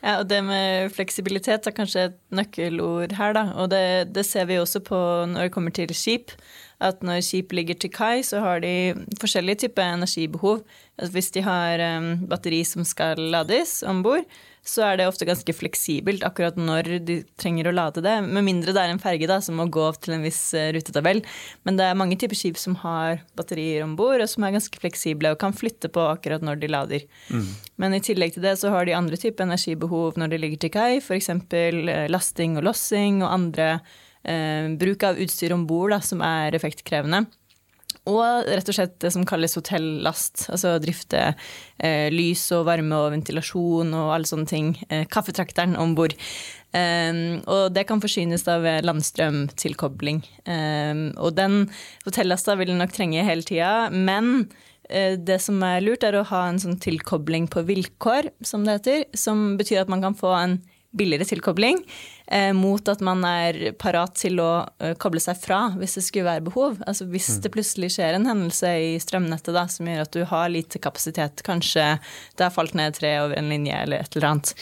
Ja, 0.00 0.14
og 0.22 0.30
det 0.30 0.38
med 0.46 0.92
fleksibilitet 0.96 1.66
er 1.68 1.76
kanskje 1.76 2.06
et 2.08 2.16
nøkkelord 2.32 3.12
her, 3.18 3.34
da. 3.36 3.42
Og 3.60 3.68
det, 3.72 4.12
det 4.14 4.24
ser 4.24 4.46
vi 4.48 4.56
også 4.56 4.80
på 4.84 4.98
når 5.28 5.48
det 5.48 5.52
kommer 5.52 5.74
til 5.76 5.92
skip. 5.96 6.32
At 6.80 7.02
når 7.04 7.20
skip 7.24 7.52
ligger 7.52 7.76
til 7.76 7.92
kai, 7.92 8.22
så 8.24 8.40
har 8.40 8.62
de 8.64 8.94
forskjellige 9.20 9.66
typer 9.66 9.98
energibehov. 9.98 10.62
Altså 10.96 11.12
hvis 11.12 11.30
de 11.36 11.42
har 11.44 11.84
um, 11.98 12.14
batteri 12.30 12.62
som 12.64 12.86
skal 12.88 13.20
lades 13.20 13.82
om 13.84 14.00
bord, 14.02 14.24
så 14.70 14.84
er 14.86 15.00
det 15.00 15.06
ofte 15.10 15.26
ganske 15.28 15.54
fleksibelt 15.56 16.22
akkurat 16.26 16.58
når 16.58 16.90
de 17.06 17.16
trenger 17.40 17.70
å 17.70 17.74
lade 17.74 18.02
det. 18.04 18.16
Med 18.26 18.46
mindre 18.46 18.74
det 18.76 18.84
er 18.84 18.92
en 18.94 19.02
ferge 19.02 19.28
da, 19.30 19.40
som 19.42 19.58
må 19.58 19.66
gå 19.72 19.86
til 19.98 20.14
en 20.16 20.26
viss 20.26 20.38
eh, 20.54 20.70
rutetabell. 20.76 21.22
Men 21.66 21.80
det 21.80 21.88
er 21.88 21.98
mange 21.98 22.18
typer 22.20 22.38
skip 22.38 22.60
som 22.60 22.76
har 22.84 23.24
batterier 23.38 23.82
om 23.86 23.96
bord, 23.98 24.22
og 24.22 24.30
som 24.30 24.46
er 24.46 24.54
ganske 24.54 24.82
fleksible 24.82 25.34
og 25.34 25.40
kan 25.42 25.56
flytte 25.56 25.90
på 25.92 26.04
akkurat 26.12 26.44
når 26.46 26.62
de 26.62 26.70
lader. 26.70 27.08
Men 27.80 27.96
i 27.96 28.02
tillegg 28.04 28.36
til 28.36 28.46
det 28.46 28.56
så 28.60 28.70
har 28.74 28.86
de 28.86 28.96
andre 28.96 29.18
typer 29.20 29.48
energibehov 29.48 30.20
når 30.20 30.32
de 30.32 30.42
ligger 30.44 30.62
til 30.64 30.74
kai, 30.76 31.00
f.eks. 31.02 31.32
lasting 32.12 32.60
og 32.60 32.68
lossing 32.70 33.24
og 33.24 33.32
andre 33.32 33.68
eh, 34.22 34.70
bruk 34.80 35.06
av 35.08 35.20
utstyr 35.20 35.54
om 35.56 35.66
bord 35.66 35.96
som 36.06 36.22
er 36.24 36.54
effektkrevende. 36.56 37.26
Og 38.08 38.48
rett 38.48 38.70
og 38.70 38.76
slett 38.76 38.96
det 39.02 39.10
som 39.12 39.26
kalles 39.28 39.56
hotellast. 39.58 40.46
Altså 40.52 40.76
å 40.76 40.80
drifte 40.80 41.20
eh, 41.76 42.08
lys 42.12 42.46
og 42.56 42.64
varme 42.70 42.96
og 42.96 43.12
ventilasjon 43.12 43.92
og 43.96 44.14
alle 44.14 44.30
sånne 44.30 44.48
ting. 44.48 44.72
Eh, 44.88 45.04
kaffetrakteren 45.10 45.76
om 45.80 45.92
bord. 45.98 46.16
Um, 46.70 47.40
og 47.50 47.72
det 47.74 47.82
kan 47.88 47.98
forsynes 47.98 48.44
da 48.46 48.60
ved 48.62 48.86
landstrømtilkobling. 48.86 50.22
Um, 50.46 51.08
og 51.18 51.34
den 51.34 51.64
hotellasta 52.06 52.54
vil 52.60 52.70
den 52.70 52.78
nok 52.78 52.94
trenge 52.94 53.24
hele 53.26 53.42
tida, 53.42 53.90
men 53.90 54.46
eh, 54.88 55.16
det 55.18 55.40
som 55.42 55.58
er 55.66 55.82
lurt, 55.82 56.06
er 56.06 56.20
å 56.20 56.28
ha 56.30 56.44
en 56.46 56.62
sånn 56.62 56.78
tilkobling 56.80 57.50
på 57.50 57.66
vilkår, 57.66 58.30
som 58.46 58.64
det 58.64 58.78
heter. 58.78 59.08
Som 59.18 59.58
betyr 59.58 59.82
at 59.82 59.90
man 59.90 60.04
kan 60.06 60.14
få 60.18 60.30
en 60.38 60.60
billigere 60.90 61.24
tilkobling 61.24 61.78
eh, 62.26 62.52
mot 62.52 62.88
at 62.88 63.02
man 63.04 63.22
er 63.26 63.72
parat 63.78 64.16
til 64.18 64.40
å 64.42 64.50
eh, 64.82 64.96
koble 64.98 65.22
seg 65.22 65.38
fra 65.38 65.60
hvis 65.78 65.96
det 65.98 66.04
skulle 66.06 66.26
være 66.26 66.46
behov. 66.48 66.80
Altså 66.86 67.06
Hvis 67.10 67.30
det 67.44 67.52
plutselig 67.54 67.92
skjer 67.94 68.18
en 68.18 68.26
hendelse 68.26 68.72
i 68.82 68.92
strømnettet 69.02 69.54
da, 69.54 69.66
som 69.70 69.86
gjør 69.86 70.04
at 70.04 70.16
du 70.16 70.24
har 70.26 70.50
lite 70.50 70.82
kapasitet, 70.82 71.44
kanskje 71.46 71.92
det 72.36 72.46
har 72.46 72.54
falt 72.54 72.74
ned 72.74 72.92
et 72.92 73.00
tre 73.02 73.14
over 73.22 73.38
en 73.38 73.52
linje 73.52 73.78
eller 73.86 74.02
et 74.02 74.18
eller 74.18 74.32
annet, 74.32 74.54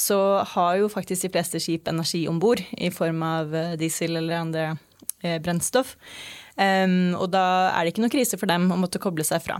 så 0.00 0.20
har 0.54 0.76
jo 0.80 0.90
faktisk 0.90 1.26
de 1.26 1.32
fleste 1.36 1.60
skip 1.62 1.88
energi 1.90 2.24
om 2.30 2.38
bord 2.42 2.62
i 2.72 2.90
form 2.94 3.22
av 3.26 3.54
eh, 3.54 3.74
diesel 3.80 4.18
eller 4.18 4.44
andre 4.44 4.70
brennstoff. 5.20 5.98
Og 6.56 7.26
da 7.28 7.42
er 7.74 7.84
det 7.84 7.90
ikke 7.92 8.02
noe 8.06 8.12
krise 8.12 8.38
for 8.40 8.48
dem 8.48 8.70
å 8.72 8.78
måtte 8.80 9.00
koble 9.00 9.24
seg 9.24 9.42
fra. 9.44 9.58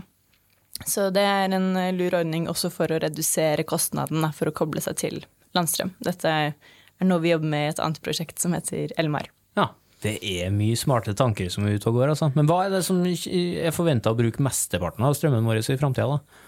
Så 0.89 1.11
det 1.13 1.21
er 1.21 1.53
en 1.53 1.75
lur 1.93 2.15
ordning 2.17 2.47
også 2.49 2.71
for 2.73 2.89
å 2.89 2.97
redusere 3.01 3.65
kostnaden 3.69 4.25
for 4.33 4.49
å 4.49 4.55
koble 4.57 4.81
seg 4.81 4.97
til 4.97 5.21
landstrøm. 5.57 5.93
Dette 6.05 6.31
er 6.31 7.07
noe 7.07 7.21
vi 7.23 7.33
jobber 7.33 7.51
med 7.53 7.67
i 7.67 7.71
et 7.73 7.81
annet 7.83 8.01
prosjekt 8.05 8.41
som 8.41 8.55
heter 8.55 8.93
Elmar. 9.01 9.29
Ja, 9.57 9.71
det 10.05 10.17
er 10.21 10.53
mye 10.53 10.77
smarte 10.79 11.15
tanker 11.17 11.49
som 11.53 11.65
er 11.67 11.77
ute 11.77 11.89
og 11.89 11.99
går, 11.99 12.13
altså. 12.13 12.31
Men 12.37 12.49
hva 12.49 12.63
er 12.65 12.75
det 12.75 12.83
som 12.87 13.01
er 13.05 13.75
forventa 13.75 14.13
å 14.13 14.17
bruke 14.17 14.43
mesteparten 14.43 15.05
av 15.05 15.17
strømmen 15.17 15.47
vår 15.47 15.63
i 15.63 15.79
framtida, 15.81 16.17
da? 16.17 16.47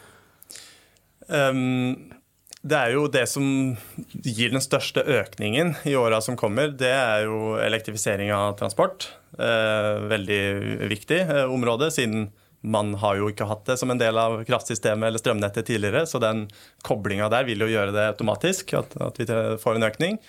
Um, 1.34 2.14
det 2.64 2.78
er 2.80 2.94
jo 2.96 3.08
det 3.12 3.26
som 3.28 3.46
gir 4.24 4.54
den 4.54 4.64
største 4.64 5.04
økningen 5.04 5.74
i 5.90 5.98
åra 6.00 6.22
som 6.24 6.38
kommer, 6.40 6.72
det 6.72 6.94
er 6.96 7.26
jo 7.28 7.58
elektrifisering 7.60 8.32
av 8.32 8.56
transport. 8.60 9.10
Eh, 9.34 9.90
veldig 10.08 10.44
viktig 10.92 11.20
eh, 11.26 11.50
område, 11.52 11.90
siden 11.92 12.30
man 12.64 12.94
har 13.02 13.20
jo 13.20 13.28
ikke 13.32 13.48
hatt 13.50 13.66
det 13.68 13.78
som 13.80 13.92
en 13.92 14.00
del 14.00 14.18
av 14.20 14.40
kraftsystemet 14.48 15.10
eller 15.10 15.22
strømnettet 15.22 15.68
tidligere, 15.68 16.06
så 16.08 16.22
den 16.24 16.46
koblinga 16.88 17.28
der 17.32 17.48
vil 17.48 17.66
jo 17.66 17.72
gjøre 17.72 17.96
det 17.96 18.08
automatisk, 18.14 18.74
at, 18.80 18.96
at 19.04 19.20
vi 19.20 19.28
får 19.60 19.80
en 19.80 19.88
økning. 19.90 20.20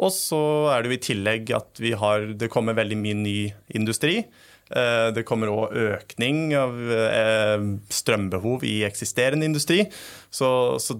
Og 0.00 0.12
så 0.14 0.40
er 0.72 0.80
det 0.80 0.90
jo 0.90 0.96
i 0.96 1.04
tillegg 1.10 1.50
at 1.52 1.82
har 2.00 2.30
Det 2.40 2.48
kommer 2.52 2.78
veldig 2.78 2.96
mye 2.96 3.18
ny 3.18 3.36
industri. 3.76 4.22
Eh, 4.70 5.08
det 5.12 5.26
kommer 5.28 5.50
òg 5.52 5.76
økning 5.76 6.54
av 6.56 6.78
eh, 6.94 7.66
strømbehov 7.92 8.64
i 8.64 8.80
eksisterende 8.88 9.48
industri. 9.50 9.82
Så, 10.30 10.48
så 10.80 10.96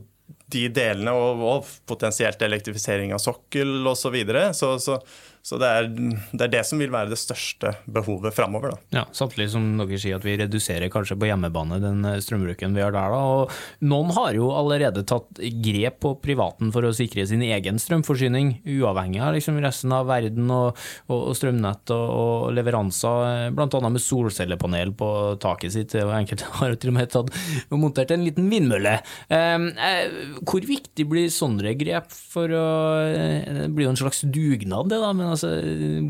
de 0.50 0.66
delene, 0.74 1.14
og, 1.14 1.42
og 1.46 1.70
potensielt 1.88 2.42
elektrifisering 2.42 3.14
av 3.14 3.22
sokkel 3.22 3.87
osv. 3.87 4.03
Så, 4.03 4.12
videre. 4.14 4.44
så 4.55 4.76
Så 4.79 4.98
så 5.42 5.57
det 5.61 5.68
er, 5.72 5.87
det 5.88 6.44
er, 6.44 6.50
det 6.53 6.62
som 6.68 6.81
vil 6.81 6.92
være 6.92 7.11
det 7.14 7.18
største 7.20 7.72
behovet 7.88 8.35
framover. 8.37 8.74
Ja, 8.92 9.07
samtidig 9.16 9.48
som 9.55 9.64
dere 9.79 10.00
sier 10.00 10.18
at 10.18 10.26
vi 10.26 10.37
reduserer 10.37 10.92
kanskje 10.92 11.16
på 11.16 11.31
hjemmebane 11.31 11.79
den 11.81 12.05
eh, 12.05 12.18
strømbruken 12.20 12.76
vi 12.76 12.83
har 12.85 12.92
der. 12.92 13.14
Da. 13.14 13.20
Og 13.24 13.87
noen 13.88 14.12
har 14.18 14.37
jo 14.37 14.50
allerede 14.53 15.05
tatt 15.09 15.40
grep 15.64 16.00
på 16.05 16.12
privaten 16.20 16.72
for 16.74 16.85
å 16.85 16.92
sikre 16.96 17.24
sin 17.29 17.44
egen 17.46 17.81
strømforsyning, 17.81 18.59
uavhengig 18.68 19.22
av 19.24 19.33
liksom 19.38 19.61
resten 19.64 19.94
av 19.96 20.11
verden 20.11 20.53
og, 20.53 20.76
og, 21.09 21.16
og 21.31 21.38
strømnett 21.38 21.94
og, 21.96 22.05
og 22.20 22.53
leveranser, 22.59 23.48
bl.a. 23.57 23.83
med 23.88 24.05
solcellepanel 24.05 24.92
på 25.00 25.11
taket 25.40 25.76
sitt. 25.76 25.96
og 26.05 26.12
Enkelte 26.18 26.50
har 26.61 26.76
til 26.76 26.92
og 26.92 26.98
med 26.98 27.14
tatt 27.16 27.33
og 27.70 27.81
montert 27.81 28.12
en 28.12 28.26
liten 28.29 28.53
vindmølle. 28.53 28.98
Ehm, 29.33 29.70
eh, 29.81 30.37
hvor 30.44 30.68
viktig 30.68 31.09
blir 31.09 31.33
sånne 31.33 31.74
grep 31.81 32.12
for 32.12 32.53
å 32.53 32.68
eh, 33.09 33.48
Det 33.61 33.68
blir 33.72 33.88
jo 33.88 33.94
en 33.94 34.00
slags 34.05 34.22
dugnad, 34.29 34.92
det 34.92 35.00
da. 35.00 35.12
men 35.16 35.30
altså, 35.33 35.53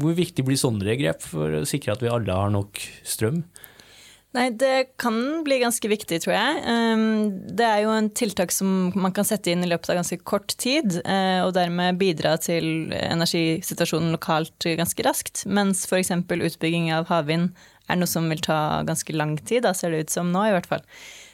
hvor 0.01 0.17
viktig 0.19 0.45
blir 0.47 0.59
sånne 0.61 0.97
grep 1.01 1.25
for 1.25 1.61
å 1.61 1.67
sikre 1.69 1.95
at 1.95 2.05
vi 2.05 2.13
alle 2.13 2.37
har 2.37 2.53
nok 2.55 2.81
strøm? 3.07 3.45
Nei, 4.31 4.45
det 4.55 4.93
kan 5.03 5.17
bli 5.43 5.57
ganske 5.59 5.89
viktig, 5.91 6.21
tror 6.23 6.37
jeg. 6.37 6.59
Ehm, 6.71 7.07
det 7.51 7.67
er 7.67 7.81
jo 7.83 7.95
en 7.97 8.13
tiltak 8.15 8.53
som 8.55 8.93
man 8.95 9.15
kan 9.15 9.27
sette 9.27 9.51
inn 9.51 9.65
i 9.67 9.71
løpet 9.71 9.91
av 9.91 9.99
ganske 9.99 10.21
kort 10.23 10.55
tid, 10.55 11.01
eh, 11.03 11.41
og 11.43 11.57
dermed 11.57 11.99
bidra 11.99 12.37
til 12.39 12.95
energisituasjonen 12.95 14.15
lokalt 14.15 14.69
ganske 14.79 15.07
raskt. 15.07 15.43
Mens 15.51 15.83
f.eks. 15.83 16.13
utbygging 16.31 16.93
av 16.95 17.11
havvind 17.11 17.51
er 17.91 17.99
noe 17.99 18.11
som 18.11 18.31
vil 18.31 18.43
ta 18.45 18.85
ganske 18.87 19.19
lang 19.19 19.35
tid, 19.43 19.65
da 19.67 19.75
ser 19.75 19.91
det 19.91 20.07
ut 20.07 20.15
som 20.15 20.31
nå 20.31 20.47
i 20.47 20.55
hvert 20.55 20.71
fall. 20.71 20.87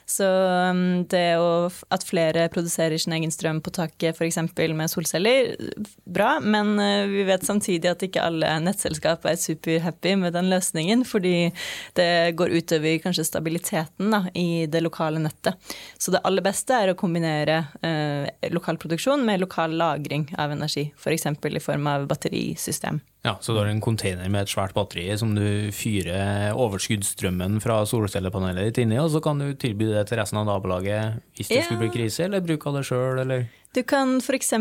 Så 0.07 0.27
um, 0.71 1.03
det 1.11 1.35
å, 1.43 1.67
at 1.91 2.05
flere 2.07 2.45
produserer 2.55 2.95
sin 3.03 3.17
egen 3.17 3.33
strøm 3.35 3.59
på 3.65 3.73
taket 3.75 4.15
f.eks. 4.15 4.39
med 4.71 4.91
solceller, 4.93 5.57
bra. 6.07 6.37
Men 6.39 6.77
uh, 6.79 7.09
vi 7.11 7.25
vet 7.27 7.47
samtidig 7.47 7.91
at 7.91 8.05
ikke 8.07 8.23
alle 8.23 8.53
nettselskap 8.63 9.27
er 9.27 9.41
superhappy 9.41 10.15
med 10.21 10.37
den 10.39 10.51
løsningen, 10.53 11.03
fordi 11.09 11.51
det 11.99 12.37
går 12.39 12.55
utover 12.55 13.01
kanskje 13.03 13.27
stabiliteten 13.27 14.15
da, 14.15 14.23
i 14.39 14.67
det 14.71 14.85
lokale 14.87 15.23
nettet. 15.23 15.59
Så 15.99 16.15
det 16.15 16.23
aller 16.23 16.45
beste 16.47 16.79
er 16.79 16.93
å 16.93 16.99
kombinere 16.99 17.65
eh, 17.83 18.31
lokal 18.55 18.79
produksjon 18.79 19.27
med 19.27 19.43
lokal 19.43 19.75
lagring 19.75 20.29
av 20.39 20.55
energi, 20.55 20.87
f.eks. 20.95 21.27
For 21.43 21.51
i 21.51 21.63
form 21.63 21.91
av 21.91 22.07
batterisystem. 22.07 23.03
Ja, 23.27 23.35
Så 23.41 23.53
du 23.53 23.59
har 23.59 23.67
en 23.67 23.83
container 23.83 24.29
med 24.31 24.47
et 24.47 24.53
svært 24.53 24.75
batteri 24.77 25.09
som 25.19 25.33
du 25.35 25.73
fyrer 25.75 26.55
overskuddsstrømmen 26.55 27.59
fra 27.65 27.81
solcellepanelet 27.89 28.71
ditt 28.71 28.85
inni, 28.85 29.01
og 29.03 29.11
så 29.11 29.19
kan 29.25 29.43
du 29.43 29.49
tilby 29.59 29.89
det 29.91 30.05
til 30.07 30.21
resten 30.21 30.39
av 30.39 30.47
nabolaget 30.47 31.19
hvis 31.35 31.51
det 31.51 31.59
ja. 31.59 31.65
skulle 31.67 31.83
bli 31.83 31.95
krise, 31.97 32.29
eller 32.29 32.45
bruke 32.47 32.71
av 32.71 32.79
det 32.79 32.85
sjøl, 32.87 33.25
eller 33.25 33.49
du 33.77 33.83
kan 33.85 34.17
f.eks. 34.23 34.55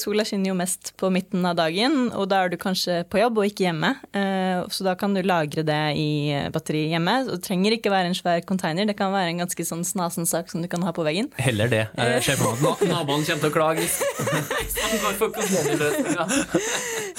Sola 0.00 0.24
skinner 0.24 0.48
jo 0.50 0.56
mest 0.56 0.94
på 1.00 1.10
midten 1.12 1.44
av 1.44 1.58
dagen, 1.58 2.08
og 2.16 2.30
da 2.32 2.44
er 2.44 2.52
du 2.52 2.56
kanskje 2.60 3.02
på 3.12 3.20
jobb 3.20 3.42
og 3.42 3.50
ikke 3.50 3.66
hjemme. 3.66 3.90
Eh, 4.16 4.64
så 4.72 4.86
da 4.86 4.94
kan 4.98 5.12
du 5.12 5.20
lagre 5.24 5.62
det 5.66 5.82
i 6.00 6.32
batteri 6.54 6.86
hjemme. 6.94 7.18
Det 7.28 7.42
trenger 7.44 7.76
ikke 7.76 7.92
være 7.92 8.08
en 8.10 8.16
svær 8.16 8.40
container, 8.48 8.88
det 8.88 8.96
kan 8.96 9.12
være 9.12 9.34
en 9.34 9.42
ganske 9.44 9.66
sånn 9.68 9.84
snasen 9.84 10.28
sak 10.28 10.48
som 10.52 10.64
du 10.64 10.68
kan 10.72 10.84
ha 10.86 10.94
på 10.96 11.04
veggen. 11.04 11.28
Heller 11.44 11.68
det. 11.68 11.84
Jeg 11.92 12.24
ser 12.30 12.40
for 12.40 12.56
meg 12.62 12.72
at 12.72 12.88
naboen 12.88 13.26
kommer 13.28 13.44
til 13.44 13.52
å 13.52 13.56
klage. 13.58 13.84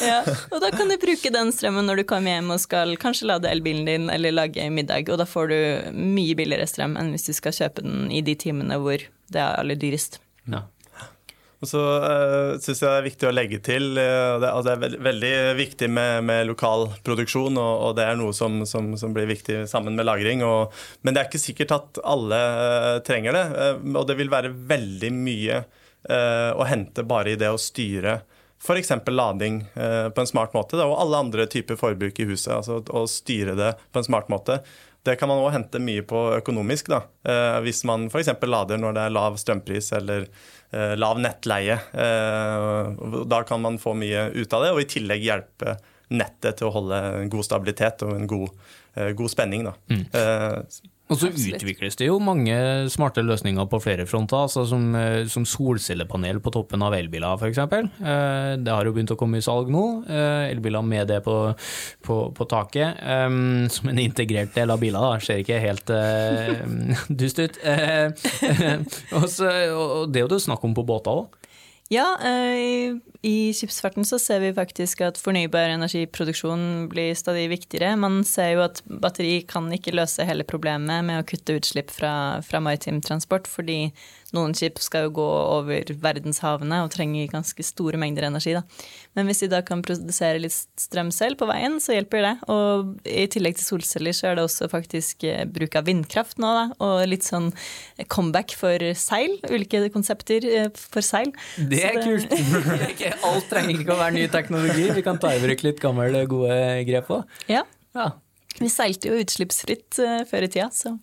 ja, 0.10 0.20
og 0.50 0.62
da 0.64 0.72
kan 0.74 0.90
du 0.90 0.98
bruke 1.02 1.32
den 1.34 1.54
strømmen 1.54 1.86
når 1.86 2.02
du 2.02 2.06
kommer 2.10 2.36
hjem 2.36 2.54
og 2.56 2.62
skal 2.64 2.96
kanskje 3.02 3.30
lade 3.30 3.52
elbilen 3.52 3.86
din 3.88 4.10
eller 4.14 4.34
lage 4.34 4.70
middag, 4.74 5.12
og 5.14 5.22
da 5.22 5.30
får 5.30 5.52
du 5.52 5.58
mye 5.94 6.38
billigere 6.38 6.68
strøm 6.70 6.98
enn 7.00 7.14
hvis 7.14 7.30
du 7.30 7.34
skal 7.38 7.56
kjøpe 7.56 7.86
den 7.86 8.10
i 8.10 8.26
de 8.26 8.34
timene 8.40 8.82
hvor 8.82 8.98
det 8.98 9.42
er 9.42 9.60
aller 9.62 9.78
dyrest. 9.80 10.20
Ja. 10.50 10.66
Og 11.66 11.70
så 11.72 11.82
uh, 11.82 12.52
syns 12.62 12.84
jeg 12.84 12.86
det 12.86 12.98
er 13.00 13.08
viktig 13.08 13.28
å 13.28 13.34
legge 13.34 13.60
til 13.66 13.88
uh, 13.98 14.38
det, 14.38 14.52
altså 14.52 14.68
det 14.68 14.74
er 14.76 14.82
veld, 14.84 14.98
veldig 15.08 15.32
viktig 15.58 15.88
med, 15.90 16.20
med 16.28 16.44
lokal 16.46 16.92
produksjon, 17.06 17.58
og, 17.58 17.74
og, 17.88 17.96
det 17.98 18.06
er 18.06 18.20
noe 18.20 18.36
som, 18.38 18.60
som, 18.70 18.92
som, 19.02 19.16
blir 19.16 19.26
viktig 19.32 19.64
sammen 19.72 19.98
med 19.98 20.06
lagring. 20.06 20.44
Og, 20.46 20.76
men 21.02 21.16
det 21.16 21.24
er 21.24 21.30
ikke 21.32 21.42
sikkert 21.42 21.74
at 21.74 22.02
alle 22.06 22.38
uh, 22.38 22.92
trenger 23.08 23.34
det. 23.34 23.46
Uh, 23.58 23.90
og 23.96 24.06
det 24.12 24.20
vil 24.22 24.30
være 24.34 24.54
veldig 24.54 25.12
mye 25.16 25.66
å 26.06 26.66
hente 26.70 27.02
bare 27.02 27.32
i 27.32 27.38
det 27.42 27.48
å 27.50 27.58
styre 27.58 28.12
f.eks. 28.62 28.92
lading 29.10 29.56
på 29.74 30.22
en 30.22 30.28
smart 30.30 30.52
måte, 30.54 30.78
da, 30.78 30.86
og 30.86 31.00
alle 31.02 31.18
andre 31.24 31.48
typer 31.50 31.80
forbruk 31.80 32.20
i 32.22 32.28
huset. 32.30 32.52
altså 32.60 32.78
Å 32.78 33.02
styre 33.10 33.56
det 33.58 33.72
på 33.90 34.04
en 34.04 34.06
smart 34.06 34.30
måte. 34.30 34.60
Det 35.02 35.16
kan 35.18 35.32
man 35.32 35.42
òg 35.42 35.56
hente 35.56 35.82
mye 35.82 36.04
på 36.06 36.22
økonomisk, 36.36 36.92
da. 36.94 37.02
hvis 37.66 37.82
man 37.90 38.06
f.eks. 38.12 38.30
lader 38.46 38.78
når 38.84 38.94
det 39.00 39.08
er 39.08 39.16
lav 39.18 39.42
strømpris 39.42 39.90
eller 39.98 40.30
Eh, 40.65 40.65
lav 41.00 41.20
nettleie. 41.24 41.78
Eh, 41.94 42.90
da 43.32 43.44
kan 43.48 43.62
man 43.64 43.80
få 43.82 43.96
mye 43.98 44.30
ut 44.36 44.56
av 44.56 44.66
det, 44.66 44.72
og 44.76 44.82
i 44.84 44.90
tillegg 44.96 45.24
hjelpe 45.26 45.78
nettet 46.14 46.60
til 46.60 46.70
å 46.70 46.76
holde 46.76 47.00
god 47.34 47.48
stabilitet 47.48 48.04
og 48.06 48.16
en 48.18 48.28
god, 48.30 48.52
eh, 48.96 49.12
god 49.18 49.34
spenning. 49.34 49.66
Da. 49.70 49.76
Mm. 49.90 50.06
Og 51.06 51.20
så 51.22 51.30
utvikles 51.30 51.98
det 52.00 52.08
jo 52.08 52.16
mange 52.24 52.56
smarte 52.90 53.22
løsninger 53.22 53.68
på 53.70 53.80
flere 53.84 54.08
fronter, 54.10 54.48
altså 54.48 54.64
som, 54.66 54.88
eh, 54.98 55.28
som 55.30 55.46
solcellepanel 55.46 56.40
på 56.42 56.54
toppen 56.56 56.82
av 56.82 56.96
elbiler 56.98 57.38
f.eks. 57.38 57.60
Eh, 57.62 58.56
det 58.58 58.74
har 58.74 58.88
jo 58.88 58.96
begynt 58.96 59.14
å 59.14 59.20
komme 59.20 59.38
i 59.38 59.46
salg 59.46 59.70
nå. 59.70 59.84
Eh, 60.10 60.50
elbiler 60.50 60.82
med 60.82 61.12
det 61.14 61.22
på, 61.26 61.38
på, 62.06 62.20
på 62.34 62.50
taket, 62.50 62.98
som 63.76 63.90
en 63.92 64.02
integrert 64.02 64.56
del 64.58 64.74
av 64.74 64.82
biler. 64.82 64.98
Da. 64.98 65.22
Ser 65.22 65.44
ikke 65.44 65.62
helt 65.62 65.94
dust 67.22 67.42
ut. 67.44 67.62
og, 69.20 69.30
det 70.10 70.22
er 70.22 70.26
jo 70.26 70.32
det 70.34 70.42
snakk 70.42 70.66
om 70.66 70.74
på 70.74 70.88
båter 70.90 71.22
òg. 71.22 71.45
Ja, 71.94 72.18
i, 72.58 73.00
i 73.22 73.54
skipsfarten 73.54 74.08
så 74.10 74.18
ser 74.18 74.40
vi 74.42 74.54
faktisk 74.58 75.04
at 75.06 75.20
fornybar 75.22 75.70
energiproduksjon 75.70 76.88
blir 76.90 77.14
stadig 77.14 77.46
viktigere. 77.52 77.92
Man 78.02 78.24
ser 78.26 78.56
jo 78.56 78.64
at 78.66 78.82
batteri 78.90 79.44
kan 79.46 79.70
ikke 79.74 79.94
løse 79.94 80.26
hele 80.26 80.48
problemet 80.50 81.06
med 81.06 81.22
å 81.22 81.28
kutte 81.30 81.60
utslipp 81.60 81.94
fra, 81.94 82.42
fra 82.42 82.64
maritim 82.66 83.04
transport, 83.06 83.46
fordi 83.46 83.92
noen 84.36 84.56
skip 84.58 84.80
skal 84.84 85.08
jo 85.08 85.16
gå 85.18 85.26
over 85.26 85.92
verdenshavene 86.04 86.82
og 86.84 86.92
trenger 86.94 87.32
ganske 87.32 87.66
store 87.66 88.00
mengder 88.02 88.28
energi. 88.28 88.56
Da. 88.58 88.64
Men 89.16 89.30
hvis 89.30 89.44
de 89.44 89.50
da 89.52 89.62
kan 89.66 89.84
produsere 89.86 90.42
litt 90.44 90.56
strøm 90.80 91.12
selv 91.16 91.40
på 91.40 91.48
veien, 91.50 91.80
så 91.84 91.96
hjelper 91.96 92.26
det. 92.26 92.34
Og 92.52 92.96
i 93.08 93.26
tillegg 93.32 93.58
til 93.60 93.68
solceller 93.68 94.16
så 94.16 94.32
er 94.32 94.40
det 94.40 94.46
også 94.48 94.70
faktisk 94.72 95.26
eh, 95.28 95.46
bruk 95.48 95.78
av 95.80 95.88
vindkraft 95.90 96.42
nå, 96.44 96.52
da. 96.58 96.66
Og 96.86 97.06
litt 97.10 97.28
sånn 97.28 97.52
comeback 98.12 98.56
for 98.60 98.92
seil. 99.00 99.38
Ulike 99.50 99.86
konsepter 99.94 100.50
eh, 100.50 100.70
for 100.76 101.06
seil. 101.06 101.32
Det 101.56 101.82
er 101.88 102.00
det... 102.00 102.06
kult! 102.06 102.36
Alt 103.32 103.50
trenger 103.52 103.80
ikke 103.80 103.96
å 103.96 104.02
være 104.02 104.18
ny 104.20 104.28
teknologi. 104.34 104.92
Vi 105.00 105.06
kan 105.06 105.22
ta 105.22 105.34
i 105.36 105.42
bruk 105.44 105.66
litt 105.66 105.82
gamle, 105.84 106.28
gode 106.30 106.62
grep 106.88 107.12
òg. 107.20 107.42
Ja. 107.52 107.66
ja. 107.96 108.12
Vi 108.64 108.72
seilte 108.72 109.12
jo 109.12 109.20
utslippsfritt 109.20 110.00
uh, 110.00 110.24
før 110.30 110.48
i 110.48 110.52
tida, 110.52 110.70
så 110.74 110.96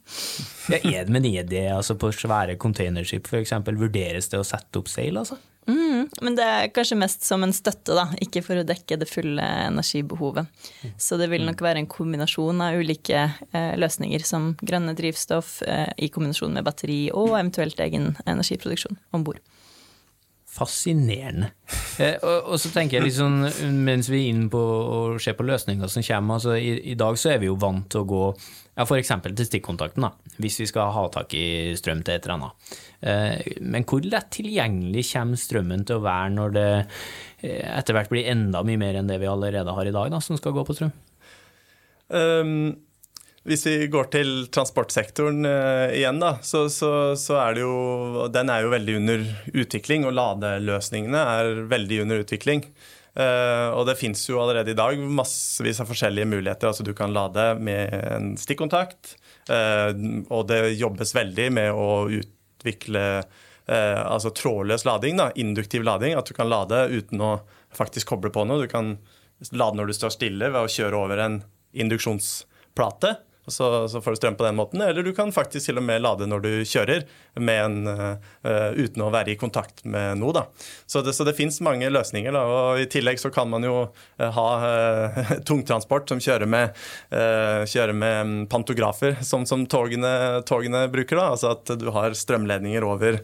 ja, 0.72 0.78
er, 0.78 1.10
Men 1.12 1.26
er 1.28 1.46
det 1.48 1.66
altså 1.74 1.98
på 2.00 2.12
svære 2.14 2.56
containerskip 2.60 3.28
f.eks. 3.28 3.54
vurderes 3.70 4.30
det 4.32 4.40
å 4.40 4.46
sette 4.46 4.80
opp 4.80 4.90
seil, 4.92 5.18
altså? 5.20 5.38
Mm, 5.66 6.08
men 6.24 6.34
det 6.34 6.42
er 6.42 6.70
kanskje 6.74 6.98
mest 6.98 7.22
som 7.26 7.44
en 7.46 7.54
støtte, 7.54 7.94
da, 7.94 8.08
ikke 8.24 8.42
for 8.42 8.58
å 8.58 8.66
dekke 8.66 8.98
det 8.98 9.06
fulle 9.06 9.44
energibehovet. 9.68 10.50
Så 10.98 11.18
det 11.20 11.28
vil 11.30 11.46
nok 11.46 11.62
være 11.62 11.82
en 11.82 11.90
kombinasjon 11.90 12.64
av 12.64 12.80
ulike 12.82 13.28
eh, 13.30 13.74
løsninger, 13.78 14.26
som 14.26 14.52
grønne 14.58 14.96
drivstoff 14.98 15.60
eh, 15.62 15.86
i 16.02 16.10
kombinasjon 16.10 16.58
med 16.58 16.66
batteri 16.66 17.04
og 17.14 17.36
eventuelt 17.36 17.78
egen 17.84 18.10
energiproduksjon 18.26 18.98
om 19.14 19.26
bord. 19.28 19.38
Fascinerende. 20.52 21.48
Eh, 21.96 22.18
og, 22.20 22.50
og, 22.52 22.58
så 22.60 22.68
tenker 22.74 22.98
jeg 22.98 23.06
liksom, 23.06 23.38
mens 23.86 24.10
vi 24.12 24.18
er 24.18 24.34
inne 24.34 24.50
på 24.52 24.60
å 24.60 24.98
se 25.22 25.32
på 25.36 25.46
løsninger 25.48 25.88
som 25.88 26.04
kommer, 26.04 26.36
altså 26.36 26.58
i, 26.60 26.74
i, 26.92 26.96
dag 26.98 27.16
så 27.20 27.32
er 27.32 27.40
vi 27.40 27.48
jo 27.48 27.56
vant 27.60 27.86
til 27.92 28.02
å 28.02 28.08
gå 28.10 28.20
ja, 28.28 28.84
f.eks. 28.84 29.14
til 29.30 29.48
stikkontakten, 29.48 30.04
da, 30.04 30.36
hvis 30.44 30.60
vi 30.60 30.68
skal 30.68 30.92
ha 30.92 31.06
tak 31.14 31.32
i 31.38 31.72
strøm 31.80 32.04
til 32.04 32.18
et 32.18 32.28
eller 32.28 32.36
annet. 32.36 32.76
Eh, 33.00 33.56
men 33.64 33.88
hvor 33.88 34.04
lett 34.04 34.28
tilgjengelig 34.36 35.06
kommer 35.14 35.40
strømmen 35.40 35.88
til 35.88 35.98
å 35.98 36.04
være 36.04 36.36
når 36.36 36.56
det 36.58 36.68
eh, 36.76 37.64
etter 37.72 37.96
hvert 37.96 38.12
blir 38.12 38.28
enda 38.36 38.60
mye 38.66 38.84
mer 38.84 39.00
enn 39.00 39.08
det 39.08 39.22
vi 39.24 39.32
allerede 39.32 39.72
har 39.72 39.88
i 39.88 39.96
dag, 39.96 40.12
da, 40.12 40.20
som 40.20 40.36
skal 40.40 40.56
gå 40.56 40.68
på 40.68 40.76
strøm? 40.76 40.96
Um 42.12 42.56
hvis 43.48 43.64
vi 43.66 43.88
går 43.90 44.06
til 44.12 44.28
transportsektoren 44.54 45.42
uh, 45.48 45.90
igjen, 45.90 46.20
da, 46.22 46.36
så, 46.46 46.68
så, 46.70 47.12
så, 47.18 47.38
er 47.42 47.56
det 47.56 47.64
jo 47.64 48.26
Den 48.30 48.50
er 48.52 48.62
jo 48.62 48.70
veldig 48.70 48.98
under 49.00 49.24
utvikling, 49.64 50.06
og 50.06 50.14
ladeløsningene 50.14 51.22
er 51.36 51.62
veldig 51.70 52.02
under 52.04 52.22
utvikling. 52.22 52.62
Uh, 53.18 53.74
og 53.74 53.88
det 53.88 53.98
fins 53.98 54.22
jo 54.28 54.38
allerede 54.40 54.72
i 54.72 54.78
dag 54.78 55.00
massevis 55.02 55.82
av 55.82 55.90
forskjellige 55.90 56.28
muligheter. 56.30 56.70
Altså 56.70 56.86
du 56.86 56.92
kan 56.96 57.14
lade 57.14 57.48
med 57.58 57.90
en 57.98 58.30
stikkontakt, 58.38 59.16
uh, 59.50 59.90
og 60.30 60.46
det 60.52 60.76
jobbes 60.78 61.14
veldig 61.18 61.48
med 61.58 61.72
å 61.74 61.88
utvikle 62.20 63.06
altså 63.72 64.32
trådløs 64.34 64.82
lading, 64.84 65.20
da, 65.20 65.28
induktiv 65.38 65.84
lading. 65.86 66.16
At 66.18 66.26
du 66.26 66.34
kan 66.34 66.48
lade 66.50 66.80
uten 66.90 67.20
å 67.22 67.28
faktisk 67.72 68.10
koble 68.10 68.32
på 68.34 68.42
noe. 68.44 68.66
Du 68.66 68.68
kan 68.68 68.96
lade 69.54 69.78
når 69.78 69.88
du 69.88 69.94
står 69.96 70.12
stille 70.16 70.48
ved 70.50 70.66
å 70.66 70.70
kjøre 70.70 70.98
over 70.98 71.22
en 71.22 71.36
induksjonsplate 71.70 73.14
så, 73.46 73.88
så, 73.88 74.00
får 74.00 74.14
du 74.14 74.16
strøm 74.20 74.36
på 74.38 74.46
den 74.46 74.58
måten. 74.58 74.80
Eller 74.80 75.02
du 75.02 75.12
kan 75.16 75.32
faktisk 75.34 75.66
til 75.66 75.80
og 75.80 75.86
med 75.86 76.02
lade 76.04 76.28
når 76.30 76.44
du 76.44 76.50
kjører, 76.68 77.06
en, 77.38 77.78
uh, 77.88 78.70
uten 78.76 79.02
å 79.02 79.10
være 79.12 79.32
i 79.32 79.38
kontakt 79.40 79.82
med 79.88 80.20
noe. 80.20 80.34
Da. 80.36 80.44
Så 80.86 81.02
det, 81.02 81.16
så 81.16 81.26
det 81.26 81.34
fins 81.38 81.58
mange 81.64 81.90
løsninger. 81.90 82.34
Da. 82.34 82.42
og 82.46 82.82
I 82.82 82.88
tillegg 82.92 83.18
så 83.22 83.32
kan 83.34 83.50
man 83.50 83.66
jo 83.66 83.76
uh, 83.88 84.28
ha 84.36 84.48
uh, 84.62 85.32
tungtransport 85.48 86.12
som 86.12 86.22
kjører 86.22 86.46
med, 86.46 86.78
kjører 87.12 87.96
med 87.96 88.46
pantografer, 88.52 89.18
som, 89.26 89.46
som 89.48 89.66
togene, 89.66 90.42
togene, 90.48 90.86
bruker. 90.92 91.18
Da. 91.18 91.32
Altså 91.34 91.56
at 91.56 91.74
du 91.80 91.88
har 91.94 92.14
strømledninger 92.16 92.86
over 92.86 93.20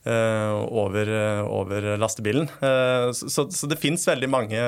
over, 0.09 1.09
eh, 1.13 1.41
over, 1.45 1.97
lastebilen. 1.97 2.49
Eh, 2.61 3.11
så, 3.13 3.45
så 3.51 3.69
det 3.69 3.77
fins 3.81 4.07
veldig 4.07 4.29
mange 4.31 4.63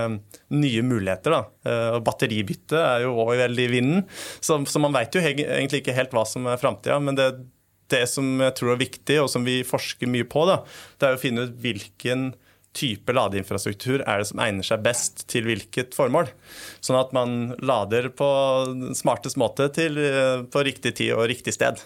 nye 0.53 0.83
muligheter. 0.85 1.33
da. 1.33 1.97
Batteribytte 2.05 2.77
er 2.77 3.07
jo 3.07 3.15
òg 3.23 3.35
veldig 3.41 3.65
i 3.65 3.73
vinden, 3.73 4.05
så, 4.43 4.59
så 4.69 4.81
man 4.83 4.93
veit 4.93 5.15
jo 5.15 5.23
egentlig 5.23 5.81
ikke 5.81 5.97
helt 5.97 6.13
hva 6.13 6.25
som 6.29 6.45
er 6.49 6.61
framtida. 6.61 6.99
Men 7.01 7.17
det, 7.17 7.31
det, 7.93 8.05
som 8.11 8.35
jeg 8.45 8.57
tror 8.59 8.75
er 8.75 8.83
viktig, 8.83 9.19
og 9.23 9.31
som 9.33 9.45
vi 9.47 9.61
forsker 9.67 10.11
mye 10.11 10.27
på, 10.29 10.45
da, 10.49 10.61
det 11.01 11.09
er 11.09 11.17
å 11.17 11.23
finne 11.23 11.47
ut 11.47 11.57
hvilken 11.63 12.33
type 12.73 13.13
ladeinfrastruktur 13.13 14.01
er 14.01 14.21
det 14.21 14.29
som 14.31 14.39
egner 14.41 14.65
seg 14.65 14.81
best 14.85 15.27
til 15.29 15.45
hvilket 15.45 15.93
formål. 15.93 16.31
Sånn 16.81 16.97
at 16.97 17.13
man 17.13 17.53
lader 17.61 18.09
på 18.17 18.29
smartest 18.97 19.37
måte 19.37 19.69
til, 19.75 19.99
på 20.49 20.65
riktig 20.65 20.95
tid 20.97 21.13
og 21.13 21.27
riktig 21.29 21.53
sted. 21.53 21.81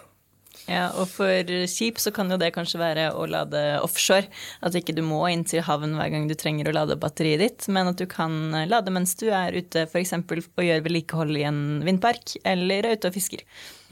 Ja, 0.68 0.90
og 1.00 1.08
for 1.10 1.52
skip 1.72 2.00
så 2.04 2.12
kan 2.16 2.32
jo 2.32 2.40
det 2.40 2.52
kanskje 2.56 2.82
være 2.82 3.08
å 3.16 3.24
lade 3.30 3.64
offshore. 3.80 4.28
At 4.60 4.76
ikke 4.76 4.96
du 4.98 5.04
må 5.06 5.22
inn 5.32 5.46
til 5.48 5.64
havn 5.64 5.96
hver 5.96 6.12
gang 6.14 6.28
du 6.28 6.36
trenger 6.38 6.70
å 6.70 6.76
lade 6.76 7.00
batteriet 7.00 7.44
ditt, 7.44 7.68
men 7.72 7.94
at 7.94 8.00
du 8.00 8.06
kan 8.10 8.52
lade 8.68 8.94
mens 8.94 9.16
du 9.20 9.30
er 9.32 9.56
ute 9.56 9.88
f.eks. 9.88 10.16
og 10.20 10.64
gjør 10.68 10.86
vedlikehold 10.86 11.36
i 11.40 11.48
en 11.48 11.62
vindpark, 11.88 12.36
eller 12.48 12.88
er 12.88 13.00
ute 13.00 13.12
og 13.12 13.16
fisker. 13.16 13.46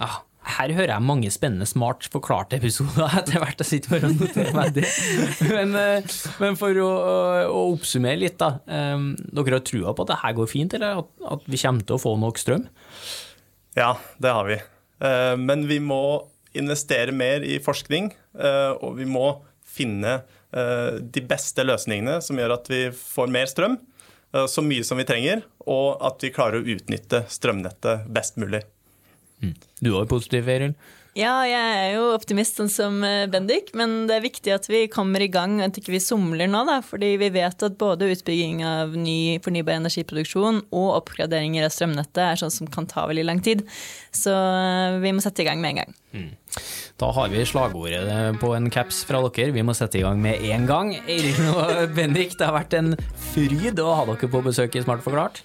Ah, 0.04 0.20
her 0.46 0.74
hører 0.78 0.94
jeg 0.94 1.06
mange 1.06 1.32
spennende, 1.34 1.66
smart 1.70 2.06
forklarte 2.12 2.60
episoder 2.60 3.08
etter 3.22 3.42
hvert. 3.42 3.62
Jeg 3.64 3.72
sitter 3.72 3.96
bare 3.96 4.12
og 4.12 4.20
noterer 4.20 4.54
meg 4.58 4.76
det. 4.76 4.86
Men, 5.50 5.74
eh, 5.80 6.14
men 6.44 6.60
for 6.60 6.82
å, 6.84 6.92
å, 7.50 7.64
oppsummere 7.74 8.20
litt, 8.22 8.38
da. 8.42 8.60
Eh, 8.68 9.10
dere 9.32 9.58
har 9.58 9.66
trua 9.66 9.96
på 9.96 10.06
at 10.06 10.14
det 10.14 10.22
her 10.22 10.38
går 10.38 10.52
fint, 10.52 10.78
eller 10.78 11.02
at, 11.02 11.12
at 11.38 11.50
vi 11.50 11.62
kommer 11.62 11.88
til 11.88 11.98
å 11.98 12.04
få 12.04 12.16
nok 12.22 12.42
strøm? 12.42 12.70
Ja, 13.76 13.96
det 14.22 14.38
har 14.38 14.48
vi. 14.52 14.62
Eh, 15.04 15.34
men 15.42 15.66
vi 15.72 15.82
må 15.84 16.04
investere 16.60 17.14
mer 17.16 17.46
i 17.46 17.60
forskning, 17.64 18.12
eh, 18.40 18.72
og 18.80 18.98
vi 19.00 19.08
må 19.10 19.28
finne 19.76 20.20
eh, 20.56 20.98
de 21.02 21.24
beste 21.28 21.66
løsningene 21.66 22.20
som 22.24 22.40
gjør 22.40 22.58
at 22.58 22.70
vi 22.72 22.82
får 22.96 23.32
mer 23.32 23.50
strøm, 23.52 23.80
eh, 24.34 24.46
så 24.52 24.64
mye 24.66 24.86
som 24.88 25.02
vi 25.02 25.08
trenger, 25.08 25.46
og 25.66 26.04
at 26.06 26.24
vi 26.24 26.34
klarer 26.36 26.62
å 26.62 26.76
utnytte 26.76 27.26
strømnettet 27.32 28.08
best 28.16 28.40
mulig. 28.42 28.64
Mm. 29.44 29.58
Du 29.84 29.96
er 30.00 30.08
positiv, 30.10 30.48
Eiril? 30.50 30.78
Ja, 31.16 31.46
jeg 31.48 31.76
er 31.80 31.94
jo 31.94 32.10
optimist 32.12 32.58
sånn 32.60 32.68
som 32.68 32.98
Bendik, 33.32 33.70
men 33.80 34.02
det 34.10 34.18
er 34.18 34.24
viktig 34.26 34.52
at 34.52 34.66
vi 34.68 34.82
kommer 34.92 35.24
i 35.24 35.30
gang, 35.32 35.62
at 35.64 35.78
ikke 35.80 35.94
vi 35.94 36.02
somler 36.04 36.50
nå. 36.52 36.66
Da, 36.68 36.82
fordi 36.84 37.14
vi 37.22 37.30
vet 37.32 37.64
at 37.64 37.78
både 37.80 38.10
utbygging 38.12 38.66
av 38.68 38.98
ny 39.00 39.38
fornybar 39.44 39.78
energiproduksjon 39.80 40.60
og 40.76 40.90
oppgraderinger 40.98 41.64
av 41.64 41.72
strømnettet 41.72 42.20
er 42.26 42.42
sånn 42.42 42.52
som 42.52 42.68
kan 42.72 42.90
ta 42.92 43.06
veldig 43.08 43.24
lang 43.30 43.40
tid. 43.40 43.64
Så 44.12 44.36
vi 45.00 45.16
må 45.16 45.24
sette 45.24 45.46
i 45.46 45.48
gang 45.48 45.64
med 45.64 45.78
en 45.78 45.82
gang. 45.86 45.96
Mm. 46.12 46.28
Da 47.02 47.10
har 47.12 47.32
vi 47.32 47.44
slagordet 47.48 48.40
på 48.40 48.54
en 48.56 48.70
caps 48.72 49.04
fra 49.08 49.20
dere. 49.26 49.52
Vi 49.56 49.64
må 49.66 49.76
sette 49.76 50.00
i 50.00 50.04
gang 50.06 50.22
med 50.24 50.44
en 50.48 50.68
gang. 50.70 50.94
Eirin 51.04 51.50
og 51.52 51.96
Bendik, 51.98 52.38
det 52.40 52.48
har 52.48 52.56
vært 52.56 52.78
en 52.78 52.94
fryd 53.34 53.82
å 53.84 53.90
ha 54.00 54.06
dere 54.12 54.32
på 54.32 54.44
besøk 54.46 54.78
i 54.80 54.86
Smart 54.86 55.04
forklart. 55.04 55.44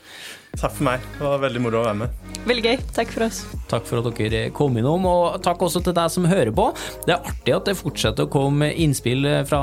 Takk 0.58 0.74
for 0.76 0.84
meg. 0.90 1.04
Det 1.16 1.24
var 1.24 1.40
veldig 1.46 1.60
moro 1.62 1.80
å 1.80 1.86
være 1.86 1.98
med. 2.02 2.16
Veldig 2.48 2.62
gøy. 2.64 2.78
Takk 2.96 3.10
for 3.12 3.24
oss. 3.26 3.38
Takk 3.70 3.84
for 3.86 4.00
at 4.00 4.16
dere 4.18 4.40
kom 4.56 4.76
innom, 4.80 5.04
og 5.06 5.36
takk 5.44 5.60
også 5.66 5.82
til 5.84 5.94
deg 5.96 6.10
som 6.12 6.26
hører 6.28 6.50
på. 6.56 6.66
Det 7.04 7.14
er 7.14 7.28
artig 7.30 7.54
at 7.54 7.68
det 7.68 7.76
fortsetter 7.78 8.26
å 8.26 8.30
komme 8.32 8.70
innspill 8.72 9.28
fra 9.48 9.60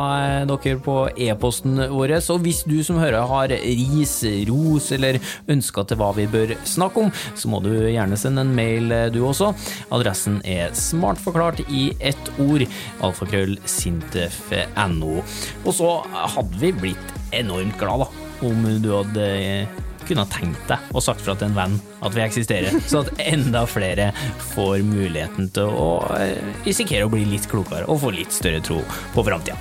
dere 0.47 0.77
på 0.85 0.97
e-posten 1.27 1.81
vår. 1.91 2.15
Og 2.33 2.45
hvis 2.45 2.63
du 2.69 2.77
som 2.85 3.01
hører 3.01 3.27
har 3.29 3.53
ris, 3.53 4.15
ros 4.49 4.91
eller 4.95 5.19
ønsker 5.49 5.89
til 5.89 5.99
hva 5.99 6.11
vi 6.17 6.27
bør 6.31 6.53
snakke 6.69 7.07
om, 7.07 7.11
så 7.37 7.51
må 7.51 7.61
du 7.65 7.71
gjerne 7.73 8.19
sende 8.19 8.45
en 8.45 8.53
mail 8.57 8.93
du 9.13 9.19
også. 9.27 9.51
Adressen 9.93 10.39
er 10.47 10.73
smartforklart 10.77 11.65
i 11.67 11.89
ett 11.99 12.31
ord. 12.43 12.63
Alfakrøll 13.05 13.57
sintef.no. 13.69 15.17
Og 15.65 15.75
så 15.75 15.91
hadde 16.37 16.61
vi 16.61 16.73
blitt 16.85 17.13
enormt 17.35 17.75
glad 17.81 18.05
da, 18.05 18.09
om 18.47 18.65
du 18.81 18.93
hadde 18.93 19.27
kunne 20.07 20.25
ha 20.25 20.31
tenkt 20.31 20.63
deg 20.69 20.91
og 20.93 21.03
sagt 21.03 21.23
fra 21.23 21.35
til 21.37 21.49
en 21.49 21.57
venn 21.57 21.77
at 22.05 22.15
vi 22.15 22.23
eksisterer, 22.23 22.77
så 22.89 23.03
at 23.03 23.13
enda 23.23 23.65
flere 23.69 24.11
får 24.53 24.83
muligheten 24.87 25.51
til 25.55 25.71
å 25.71 25.89
eh, 26.17 26.37
risikere 26.67 27.07
å 27.07 27.13
bli 27.13 27.25
litt 27.29 27.49
klokere 27.51 27.87
og 27.87 28.01
få 28.03 28.13
litt 28.15 28.35
større 28.35 28.61
tro 28.63 28.79
på 29.15 29.25
framtida. 29.27 29.57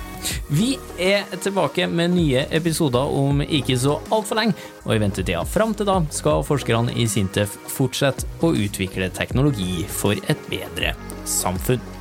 Vi 0.51 0.73
er 0.99 1.27
tilbake 1.43 1.87
med 1.87 2.15
nye 2.15 2.45
episoder 2.51 3.13
om 3.19 3.43
ikke 3.43 3.77
så 3.79 3.99
altfor 4.11 4.41
lenge, 4.41 4.57
og 4.85 4.95
i 4.95 5.01
ventetida 5.03 5.43
fram 5.47 5.75
til 5.77 5.87
da 5.87 5.99
skal 6.13 6.45
forskerne 6.47 6.95
i 6.97 7.07
Sintef 7.11 7.55
fortsette 7.71 8.27
å 8.43 8.53
utvikle 8.55 9.11
teknologi 9.13 9.85
for 9.91 10.17
et 10.27 10.49
bedre 10.51 10.95
samfunn. 11.27 11.96